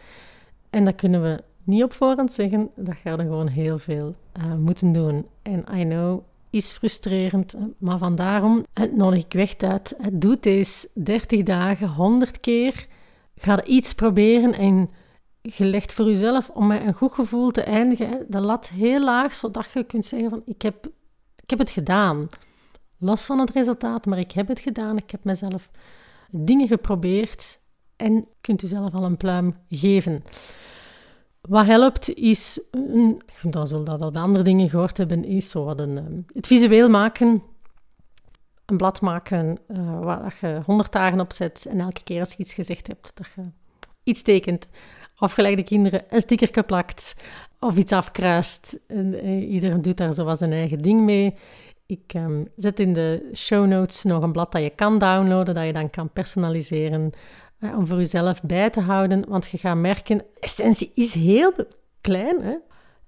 En 0.70 0.84
dat 0.84 0.94
kunnen 0.94 1.22
we 1.22 1.42
niet 1.64 1.82
op 1.82 1.92
voorhand 1.92 2.32
zeggen, 2.32 2.70
dat 2.76 2.94
ga 3.02 3.10
je 3.10 3.16
gewoon 3.16 3.48
heel 3.48 3.78
veel 3.78 4.14
uh, 4.38 4.54
moeten 4.54 4.92
doen. 4.92 5.26
En 5.42 5.64
I 5.74 5.84
know, 5.84 6.22
is 6.50 6.72
frustrerend, 6.72 7.54
maar 7.78 7.98
vandaarom 7.98 8.66
het 8.72 8.96
nodig 8.96 9.24
ik 9.24 9.32
weg 9.32 9.56
uit. 9.56 9.94
Het 9.98 10.20
doet 10.20 10.42
deze 10.42 10.88
30 10.94 11.42
dagen 11.42 11.88
100 11.88 12.40
keer 12.40 12.86
ga 13.36 13.64
iets 13.64 13.94
proberen 13.94 14.52
en 14.52 14.90
je 15.42 15.64
legt 15.64 15.92
voor 15.92 16.06
jezelf 16.06 16.50
om 16.50 16.66
met 16.66 16.82
een 16.82 16.94
goed 16.94 17.12
gevoel 17.12 17.50
te 17.50 17.62
eindigen, 17.62 18.26
de 18.28 18.40
lat 18.40 18.68
heel 18.68 19.04
laag, 19.04 19.34
zodat 19.34 19.72
je 19.72 19.84
kunt 19.84 20.04
zeggen 20.04 20.30
van 20.30 20.42
ik 20.46 20.62
heb, 20.62 20.86
ik 21.42 21.50
heb 21.50 21.58
het 21.58 21.70
gedaan. 21.70 22.28
Los 23.04 23.24
van 23.24 23.38
het 23.38 23.50
resultaat, 23.50 24.06
maar 24.06 24.18
ik 24.18 24.32
heb 24.32 24.48
het 24.48 24.60
gedaan. 24.60 24.96
Ik 24.96 25.10
heb 25.10 25.24
mezelf 25.24 25.70
dingen 26.30 26.68
geprobeerd 26.68 27.60
en 27.96 28.26
kunt 28.40 28.62
u 28.62 28.66
zelf 28.66 28.94
al 28.94 29.04
een 29.04 29.16
pluim 29.16 29.56
geven. 29.68 30.24
Wat 31.40 31.66
helpt 31.66 32.14
is, 32.14 32.60
dan 33.42 33.66
zullen 33.66 33.84
dat 33.84 33.98
wel 33.98 34.10
bij 34.10 34.22
andere 34.22 34.44
dingen 34.44 34.68
gehoord 34.68 34.96
hebben, 34.96 35.24
is 35.24 35.50
zo 35.50 35.64
wat 35.64 35.80
een, 35.80 35.98
ehm, 35.98 36.20
het 36.32 36.46
visueel 36.46 36.88
maken. 36.88 37.42
Een 38.66 38.76
blad 38.76 39.00
maken 39.00 39.58
uh, 39.68 40.00
waar 40.00 40.38
je 40.40 40.60
honderd 40.66 40.92
dagen 40.92 41.20
op 41.20 41.32
zet 41.32 41.66
en 41.66 41.80
elke 41.80 42.02
keer 42.02 42.20
als 42.20 42.32
je 42.32 42.42
iets 42.42 42.54
gezegd 42.54 42.86
hebt, 42.86 43.12
dat 43.14 43.26
je 43.36 43.42
iets 44.02 44.22
tekent. 44.22 44.68
Afgeleide 45.14 45.62
kinderen 45.62 46.02
een 46.08 46.20
sticker 46.20 46.64
plakt 46.64 47.16
of 47.60 47.76
iets 47.76 47.92
afkruist. 47.92 48.78
En, 48.86 49.20
eh, 49.20 49.50
iedereen 49.50 49.82
doet 49.82 49.96
daar 49.96 50.12
zo 50.12 50.34
zijn 50.34 50.52
eigen 50.52 50.78
ding 50.78 51.00
mee. 51.00 51.34
Ik 51.94 52.14
um, 52.14 52.46
zet 52.56 52.80
in 52.80 52.92
de 52.92 53.30
show 53.34 53.66
notes 53.66 54.02
nog 54.02 54.22
een 54.22 54.32
blad 54.32 54.52
dat 54.52 54.62
je 54.62 54.70
kan 54.70 54.98
downloaden, 54.98 55.54
dat 55.54 55.66
je 55.66 55.72
dan 55.72 55.90
kan 55.90 56.10
personaliseren 56.10 57.10
uh, 57.60 57.76
om 57.76 57.86
voor 57.86 57.96
jezelf 57.96 58.42
bij 58.42 58.70
te 58.70 58.80
houden. 58.80 59.28
Want 59.28 59.48
je 59.48 59.58
gaat 59.58 59.76
merken, 59.76 60.24
essentie 60.40 60.90
is 60.94 61.14
heel 61.14 61.52
klein. 62.00 62.42
Hè? 62.42 62.56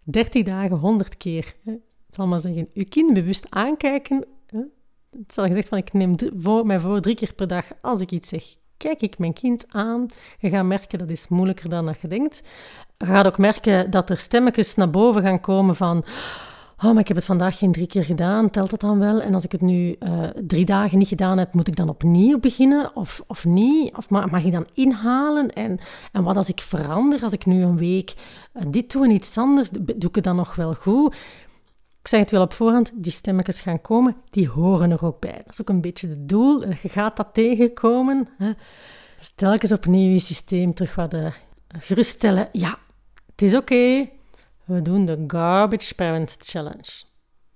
30 0.03 0.43
dagen, 0.43 0.77
100 0.77 1.17
keer. 1.17 1.55
Hè? 1.65 1.73
Zal 2.11 2.27
maar 2.27 2.41
zeggen, 2.41 2.69
je 2.73 2.85
kind 2.85 3.13
bewust 3.13 3.47
aankijken. 3.51 4.25
Hè? 4.47 4.59
Het 5.11 5.31
is 5.31 5.39
al 5.39 5.47
gezegd 5.47 5.69
van, 5.69 5.79
ik 5.79 5.93
neem 5.93 6.15
voor, 6.37 6.67
mij 6.67 6.81
voor 6.81 7.01
drie 7.01 7.15
keer 7.15 7.35
per 7.35 7.47
dag 7.47 7.65
als 7.81 8.01
ik 8.01 8.11
iets 8.11 8.29
zeg. 8.29 8.45
Kijk 8.77 9.01
ik 9.01 9.19
mijn 9.19 9.33
kind 9.33 9.65
aan. 9.69 10.07
Je 10.39 10.49
gaat 10.49 10.65
merken, 10.65 10.99
dat 10.99 11.11
is 11.11 11.29
moeilijker 11.29 11.69
dan 11.69 11.87
dat 11.87 12.01
je 12.01 12.09
denkt. 12.09 12.41
Je 12.97 13.07
gaat 13.07 13.27
ook 13.27 13.39
merken 13.39 13.91
dat 13.91 14.11
er 14.11 14.19
stemmetjes 14.19 14.75
naar 14.75 14.91
boven 14.91 15.23
gaan 15.23 15.41
komen 15.41 15.77
van 15.77 16.05
oh, 16.77 16.85
maar 16.85 16.99
ik 16.99 17.09
heb 17.09 17.17
het 17.17 17.27
vandaag 17.27 17.59
geen 17.59 17.73
drie 17.73 17.87
keer 17.87 18.05
gedaan, 18.05 18.51
telt 18.51 18.71
het 18.71 18.81
dan 18.81 18.99
wel? 18.99 19.21
En 19.21 19.35
als 19.35 19.45
ik 19.45 19.53
het 19.53 19.61
nu 19.61 19.97
uh, 19.99 20.23
drie 20.47 20.65
dagen 20.65 20.99
niet 20.99 21.09
gedaan 21.09 21.39
heb, 21.39 21.55
moet 21.55 21.69
ik 21.69 21.77
dan 21.77 21.89
opnieuw 21.89 22.39
beginnen 22.39 22.97
of, 22.97 23.23
of 23.27 23.45
niet? 23.45 23.97
Of 23.97 24.11
mag, 24.11 24.45
ik 24.45 24.53
dan 24.53 24.67
inhalen? 24.75 25.53
En, 25.53 25.79
en 26.13 26.23
wat 26.23 26.37
als 26.37 26.49
ik 26.49 26.61
verander, 26.61 27.23
als 27.23 27.33
ik 27.33 27.47
nu 27.47 27.63
een 27.63 27.77
week 27.77 28.15
uh, 28.55 28.63
dit 28.69 28.93
doe 28.93 29.05
en 29.05 29.11
iets 29.11 29.39
anders, 29.39 29.71
doe 29.71 30.09
ik 30.09 30.15
het 30.15 30.25
dan 30.25 30.37
nog 30.37 30.55
wel 30.55 30.75
goed? 30.75 31.15
Ik 32.01 32.13
zeg 32.13 32.21
het 32.21 32.31
wel 32.31 32.43
op 32.43 32.53
voorhand, 32.53 32.93
die 32.95 33.13
stemmetjes 33.13 33.61
gaan 33.61 33.81
komen, 33.81 34.17
die 34.31 34.49
horen 34.49 34.91
er 34.91 35.05
ook 35.05 35.21
bij. 35.21 35.37
Dat 35.45 35.53
is 35.53 35.61
ook 35.61 35.69
een 35.69 35.81
beetje 35.81 36.09
het 36.09 36.29
doel. 36.29 36.69
Je 36.69 36.89
gaat 36.89 37.17
dat 37.17 37.29
tegenkomen. 37.33 38.29
Hè. 38.39 38.53
Dus 39.19 39.31
telkens 39.31 39.73
opnieuw 39.73 40.13
je 40.13 40.19
systeem 40.19 40.75
terug 40.75 40.95
wat 40.95 41.15
geruststellen. 41.69 42.49
Ja, 42.53 42.79
het 43.27 43.43
is 43.43 43.55
oké. 43.55 44.09
We 44.67 44.83
doen 44.83 45.05
de 45.05 45.25
Garbage 45.27 45.95
Parent 45.95 46.37
Challenge. 46.41 47.03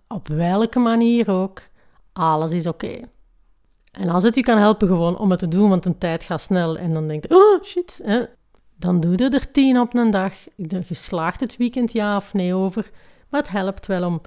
Op 0.09 0.29
welke 0.29 0.79
manier 0.79 1.31
ook, 1.31 1.61
alles 2.13 2.53
is 2.53 2.67
oké. 2.67 3.01
En 3.93 4.09
als 4.09 4.23
het 4.23 4.35
je 4.35 4.43
kan 4.43 4.59
helpen 4.59 4.89
gewoon 4.89 5.19
om 5.19 5.31
het 5.31 5.39
te 5.39 5.49
doen, 5.49 5.69
want 5.69 5.85
een 5.85 5.99
tijd 5.99 6.25
gaat 6.25 6.41
snel 6.41 6.79
en 6.79 6.93
dan 6.95 7.09
denk 7.09 7.25
je, 7.29 7.35
oh 7.35 7.63
shit, 7.63 8.01
hè, 8.05 8.25
dan 8.77 9.01
doe 9.01 9.19
je 9.19 9.29
er 9.29 9.51
tien 9.51 9.81
op 9.81 9.95
een 9.95 10.11
dag. 10.11 10.35
Je 10.57 10.95
slaagt 10.95 11.41
het 11.41 11.57
weekend 11.57 11.93
ja 11.93 12.17
of 12.17 12.35
nee 12.35 12.55
over, 12.55 12.91
maar 13.29 13.41
het 13.41 13.51
helpt 13.51 13.87
wel 13.87 14.07
om 14.07 14.21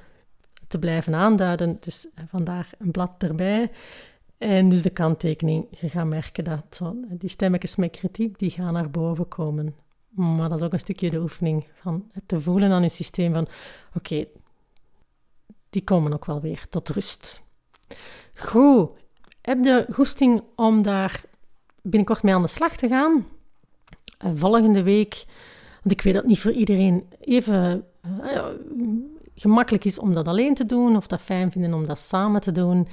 te 0.68 0.80
blijven 0.80 1.16
aanduiden. 1.16 1.78
Dus 1.80 2.08
vandaar 2.28 2.70
een 2.80 2.92
blad 2.92 3.12
erbij. 3.18 3.72
En 4.38 4.70
dus 4.70 4.82
de 4.82 4.90
kanttekening, 4.90 5.68
je 5.70 5.90
gaat 5.90 6.06
merken 6.06 6.44
dat 6.44 6.82
die 7.10 7.30
stemmetjes 7.30 7.76
met 7.76 7.92
kritiek, 7.92 8.40
die 8.40 8.50
gaan 8.50 8.74
naar 8.74 8.90
boven 8.92 9.28
komen. 9.28 9.76
Maar 10.16 10.50
dat 10.50 10.60
is 10.60 10.66
ook 10.66 10.74
een 10.74 10.80
stukje 10.80 11.10
de 11.10 11.20
oefening 11.20 11.68
van 11.74 12.10
het 12.12 12.24
te 12.26 12.42
voelen 12.42 12.72
aan 12.72 12.82
je 12.82 12.90
systeem 12.90 13.34
van 13.34 13.48
oké, 13.94 14.26
die 15.70 15.84
komen 15.84 16.14
ook 16.14 16.26
wel 16.26 16.42
weer 16.42 16.66
tot 16.70 16.90
rust. 16.90 17.50
Goed, 18.36 18.90
heb 19.42 19.64
je 19.64 19.86
goesting 19.92 20.44
om 20.56 20.82
daar 20.82 21.24
binnenkort 21.82 22.24
mee 22.24 22.34
aan 22.34 22.42
de 22.42 22.48
slag 22.48 22.76
te 22.76 22.88
gaan? 22.88 23.28
Eh, 24.18 24.32
volgende 24.36 24.84
week, 24.84 25.26
want 25.84 25.92
ik 25.96 26.02
weet 26.02 26.14
dat 26.14 26.26
niet 26.26 26.40
voor 26.40 26.52
iedereen 26.52 27.06
even 27.20 27.86
uh, 28.24 28.46
gemakkelijk 29.36 29.86
is 29.86 30.00
om 30.00 30.14
dat 30.14 30.28
alleen 30.28 30.54
te 30.54 30.66
doen 30.66 30.96
of 30.96 31.08
dat 31.08 31.22
fijn 31.22 31.52
vinden 31.52 31.74
om 31.74 31.86
dat 31.86 32.00
samen 32.00 32.42
te 32.42 32.52
doen. 32.52 32.88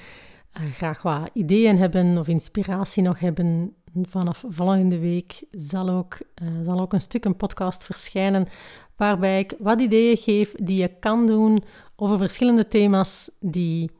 Uh, 0.60 0.72
graag 0.72 1.02
wat 1.02 1.30
ideeën 1.32 1.78
hebben 1.78 2.18
of 2.18 2.28
inspiratie 2.28 3.02
nog 3.02 3.18
hebben 3.18 3.74
vanaf 4.02 4.44
volgende 4.48 4.98
week 4.98 5.44
zal 5.50 5.88
ook, 5.88 6.18
uh, 6.42 6.48
zal 6.62 6.80
ook 6.80 6.92
een 6.92 7.00
stuk 7.00 7.24
een 7.24 7.36
podcast 7.36 7.84
verschijnen 7.84 8.48
waarbij 8.96 9.38
ik 9.38 9.54
wat 9.58 9.80
ideeën 9.80 10.16
geef 10.16 10.54
die 10.56 10.80
je 10.80 10.88
kan 11.00 11.26
doen 11.26 11.62
over 11.96 12.18
verschillende 12.18 12.68
thema's 12.68 13.30
die 13.40 13.90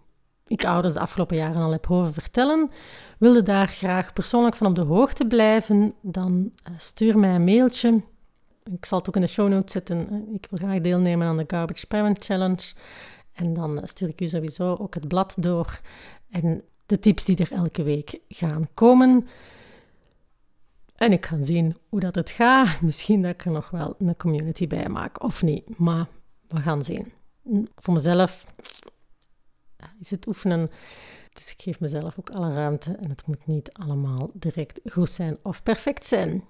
ik 0.47 0.65
ouders 0.65 0.95
de 0.95 1.01
afgelopen 1.01 1.37
jaren 1.37 1.63
al 1.63 1.71
heb 1.71 1.87
horen 1.87 2.13
vertellen. 2.13 2.71
Wilde 3.19 3.43
daar 3.43 3.67
graag 3.67 4.13
persoonlijk 4.13 4.57
van 4.57 4.67
op 4.67 4.75
de 4.75 4.83
hoogte 4.83 5.27
blijven, 5.27 5.95
dan 6.01 6.51
uh, 6.69 6.75
stuur 6.79 7.19
mij 7.19 7.35
een 7.35 7.45
mailtje. 7.45 8.03
Ik 8.73 8.85
zal 8.85 8.99
het 8.99 9.09
ook 9.09 9.15
in 9.15 9.21
de 9.21 9.27
show 9.27 9.49
notes 9.49 9.73
zetten. 9.73 10.29
Ik 10.35 10.47
wil 10.51 10.59
graag 10.59 10.81
deelnemen 10.81 11.27
aan 11.27 11.37
de 11.37 11.45
Garbage 11.47 11.87
Parent 11.87 12.25
Challenge. 12.25 12.73
En 13.33 13.55
dan 13.55 13.81
stuur 13.85 14.09
ik 14.09 14.21
u 14.21 14.29
sowieso 14.29 14.77
ook 14.81 14.95
het 14.95 15.09
blad 15.09 15.35
door 15.39 15.81
en 16.31 16.63
de 16.87 16.99
tips 16.99 17.25
die 17.25 17.37
er 17.37 17.53
elke 17.53 17.83
week 17.83 18.19
gaan 18.29 18.69
komen. 18.75 19.27
En 21.01 21.13
ik 21.13 21.27
ga 21.27 21.43
zien 21.43 21.77
hoe 21.89 22.01
dat 22.01 22.15
het 22.15 22.31
gaat. 22.31 22.81
Misschien 22.81 23.23
dat 23.23 23.31
ik 23.31 23.45
er 23.45 23.51
nog 23.51 23.71
wel 23.71 23.95
een 23.99 24.17
community 24.17 24.67
bij 24.67 24.89
maak 24.89 25.23
of 25.23 25.43
niet. 25.43 25.79
Maar 25.79 26.07
we 26.49 26.61
gaan 26.61 26.85
zien. 26.85 27.13
Voor 27.77 27.95
mezelf 27.95 28.47
is 30.01 30.11
het 30.11 30.27
oefenen. 30.27 30.71
Dus 31.33 31.53
ik 31.53 31.63
geef 31.63 31.81
mezelf 31.81 32.19
ook 32.19 32.31
alle 32.31 32.53
ruimte. 32.53 32.93
En 32.93 33.09
het 33.09 33.27
moet 33.27 33.47
niet 33.47 33.73
allemaal 33.73 34.31
direct 34.35 34.81
goed 34.85 35.11
zijn 35.11 35.39
of 35.43 35.63
perfect 35.63 36.07
zijn. 36.07 36.45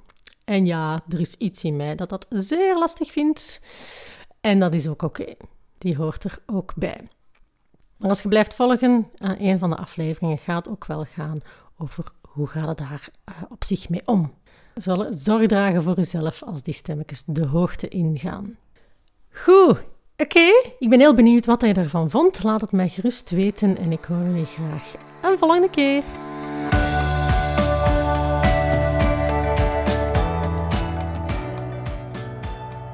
En 0.44 0.66
ja, 0.66 1.02
er 1.08 1.20
is 1.20 1.34
iets 1.34 1.64
in 1.64 1.76
mij 1.76 1.94
dat 1.94 2.08
dat 2.08 2.26
zeer 2.28 2.78
lastig 2.78 3.12
vindt. 3.12 3.60
En 4.40 4.58
dat 4.58 4.74
is 4.74 4.88
ook 4.88 5.02
oké. 5.02 5.34
Die 5.78 5.96
hoort 5.96 6.24
er 6.24 6.38
ook 6.46 6.74
bij. 6.74 7.08
Maar 7.96 8.08
als 8.08 8.22
je 8.22 8.28
blijft 8.28 8.54
volgen, 8.54 9.10
aan 9.16 9.36
een 9.38 9.58
van 9.58 9.70
de 9.70 9.76
afleveringen 9.76 10.38
gaat 10.38 10.68
ook 10.68 10.86
wel 10.86 11.04
gaan 11.04 11.38
over 11.76 12.12
hoe 12.30 12.46
gaat 12.46 12.66
het 12.66 12.78
daar 12.78 13.08
uh, 13.28 13.42
op 13.48 13.64
zich 13.64 13.88
mee 13.88 14.02
om 14.04 14.34
zorg 15.10 15.46
dragen 15.46 15.82
voor 15.82 15.96
jezelf 15.96 16.42
als 16.42 16.62
die 16.62 16.74
stemmetjes 16.74 17.22
de 17.26 17.46
hoogte 17.46 17.88
ingaan. 17.88 18.56
Goed, 19.32 19.78
oké. 20.16 20.48
Ik 20.78 20.88
ben 20.88 21.00
heel 21.00 21.14
benieuwd 21.14 21.46
wat 21.46 21.60
hij 21.60 21.74
ervan 21.74 22.10
vond. 22.10 22.42
Laat 22.42 22.60
het 22.60 22.72
mij 22.72 22.88
gerust 22.88 23.30
weten 23.30 23.78
en 23.78 23.92
ik 23.92 24.04
hoor 24.04 24.22
jullie 24.26 24.44
graag 24.44 24.94
een 25.22 25.38
volgende 25.38 25.70
keer. 25.70 26.02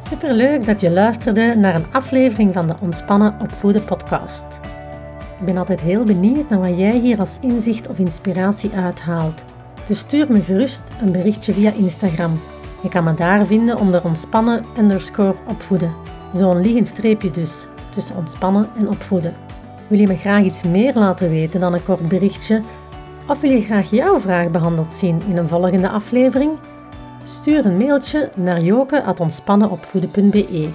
Superleuk 0.09 0.64
dat 0.64 0.81
je 0.81 0.90
luisterde 0.90 1.55
naar 1.55 1.75
een 1.75 1.92
aflevering 1.92 2.53
van 2.53 2.66
de 2.66 2.75
Ontspannen 2.81 3.40
Opvoeden 3.40 3.85
podcast. 3.85 4.44
Ik 5.38 5.44
ben 5.44 5.57
altijd 5.57 5.81
heel 5.81 6.05
benieuwd 6.05 6.49
naar 6.49 6.59
wat 6.59 6.79
jij 6.79 6.99
hier 6.99 7.18
als 7.18 7.38
inzicht 7.40 7.88
of 7.88 7.99
inspiratie 7.99 8.70
uithaalt. 8.70 9.44
Dus 9.87 9.99
stuur 9.99 10.27
me 10.29 10.40
gerust 10.40 10.83
een 11.01 11.12
berichtje 11.12 11.53
via 11.53 11.72
Instagram. 11.72 12.40
Je 12.83 12.88
kan 12.88 13.05
me 13.05 13.14
daar 13.14 13.46
vinden 13.46 13.79
onder 13.79 14.05
ontspannen 14.05 14.64
underscore 14.79 15.35
opvoeden. 15.49 15.92
Zo'n 16.35 16.61
liggend 16.61 16.87
streepje 16.87 17.31
dus, 17.31 17.66
tussen 17.88 18.16
ontspannen 18.16 18.68
en 18.79 18.88
opvoeden. 18.88 19.35
Wil 19.87 19.99
je 19.99 20.07
me 20.07 20.16
graag 20.16 20.42
iets 20.42 20.62
meer 20.62 20.94
laten 20.94 21.29
weten 21.29 21.61
dan 21.61 21.75
een 21.75 21.85
kort 21.85 22.09
berichtje? 22.09 22.62
Of 23.29 23.40
wil 23.40 23.51
je 23.51 23.62
graag 23.62 23.90
jouw 23.90 24.20
vraag 24.20 24.51
behandeld 24.51 24.92
zien 24.92 25.22
in 25.29 25.37
een 25.37 25.49
volgende 25.49 25.88
aflevering? 25.88 26.53
Stuur 27.25 27.66
een 27.66 27.77
mailtje 27.77 28.31
naar 28.37 28.61
joke.ontspannenopvoeden.be 28.61 30.68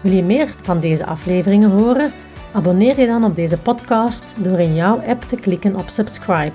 Wil 0.00 0.12
je 0.12 0.22
meer 0.22 0.54
van 0.60 0.80
deze 0.80 1.06
afleveringen 1.06 1.70
horen? 1.70 2.12
Abonneer 2.52 3.00
je 3.00 3.06
dan 3.06 3.24
op 3.24 3.34
deze 3.34 3.58
podcast 3.58 4.34
door 4.38 4.60
in 4.60 4.74
jouw 4.74 5.02
app 5.06 5.22
te 5.22 5.36
klikken 5.36 5.76
op 5.76 5.88
subscribe. 5.88 6.52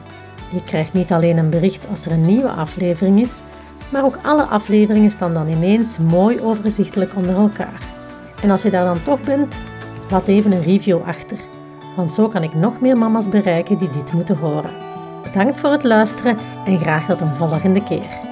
Je 0.51 0.63
krijgt 0.63 0.93
niet 0.93 1.11
alleen 1.11 1.37
een 1.37 1.49
bericht 1.49 1.87
als 1.89 2.05
er 2.05 2.11
een 2.11 2.25
nieuwe 2.25 2.49
aflevering 2.49 3.19
is, 3.19 3.41
maar 3.91 4.03
ook 4.03 4.19
alle 4.23 4.43
afleveringen 4.43 5.11
staan 5.11 5.33
dan 5.33 5.47
ineens 5.47 5.97
mooi 5.97 6.41
overzichtelijk 6.41 7.15
onder 7.15 7.35
elkaar. 7.35 7.81
En 8.41 8.49
als 8.51 8.61
je 8.61 8.69
daar 8.69 8.85
dan 8.85 9.03
toch 9.03 9.21
bent, 9.21 9.59
laat 10.11 10.27
even 10.27 10.51
een 10.51 10.63
review 10.63 10.99
achter, 11.05 11.37
want 11.95 12.13
zo 12.13 12.27
kan 12.27 12.43
ik 12.43 12.53
nog 12.53 12.79
meer 12.81 12.97
mama's 12.97 13.29
bereiken 13.29 13.77
die 13.77 13.89
dit 13.89 14.13
moeten 14.13 14.37
horen. 14.37 14.71
Bedankt 15.23 15.59
voor 15.59 15.71
het 15.71 15.83
luisteren 15.83 16.37
en 16.65 16.77
graag 16.77 17.05
tot 17.05 17.21
een 17.21 17.35
volgende 17.35 17.83
keer. 17.83 18.28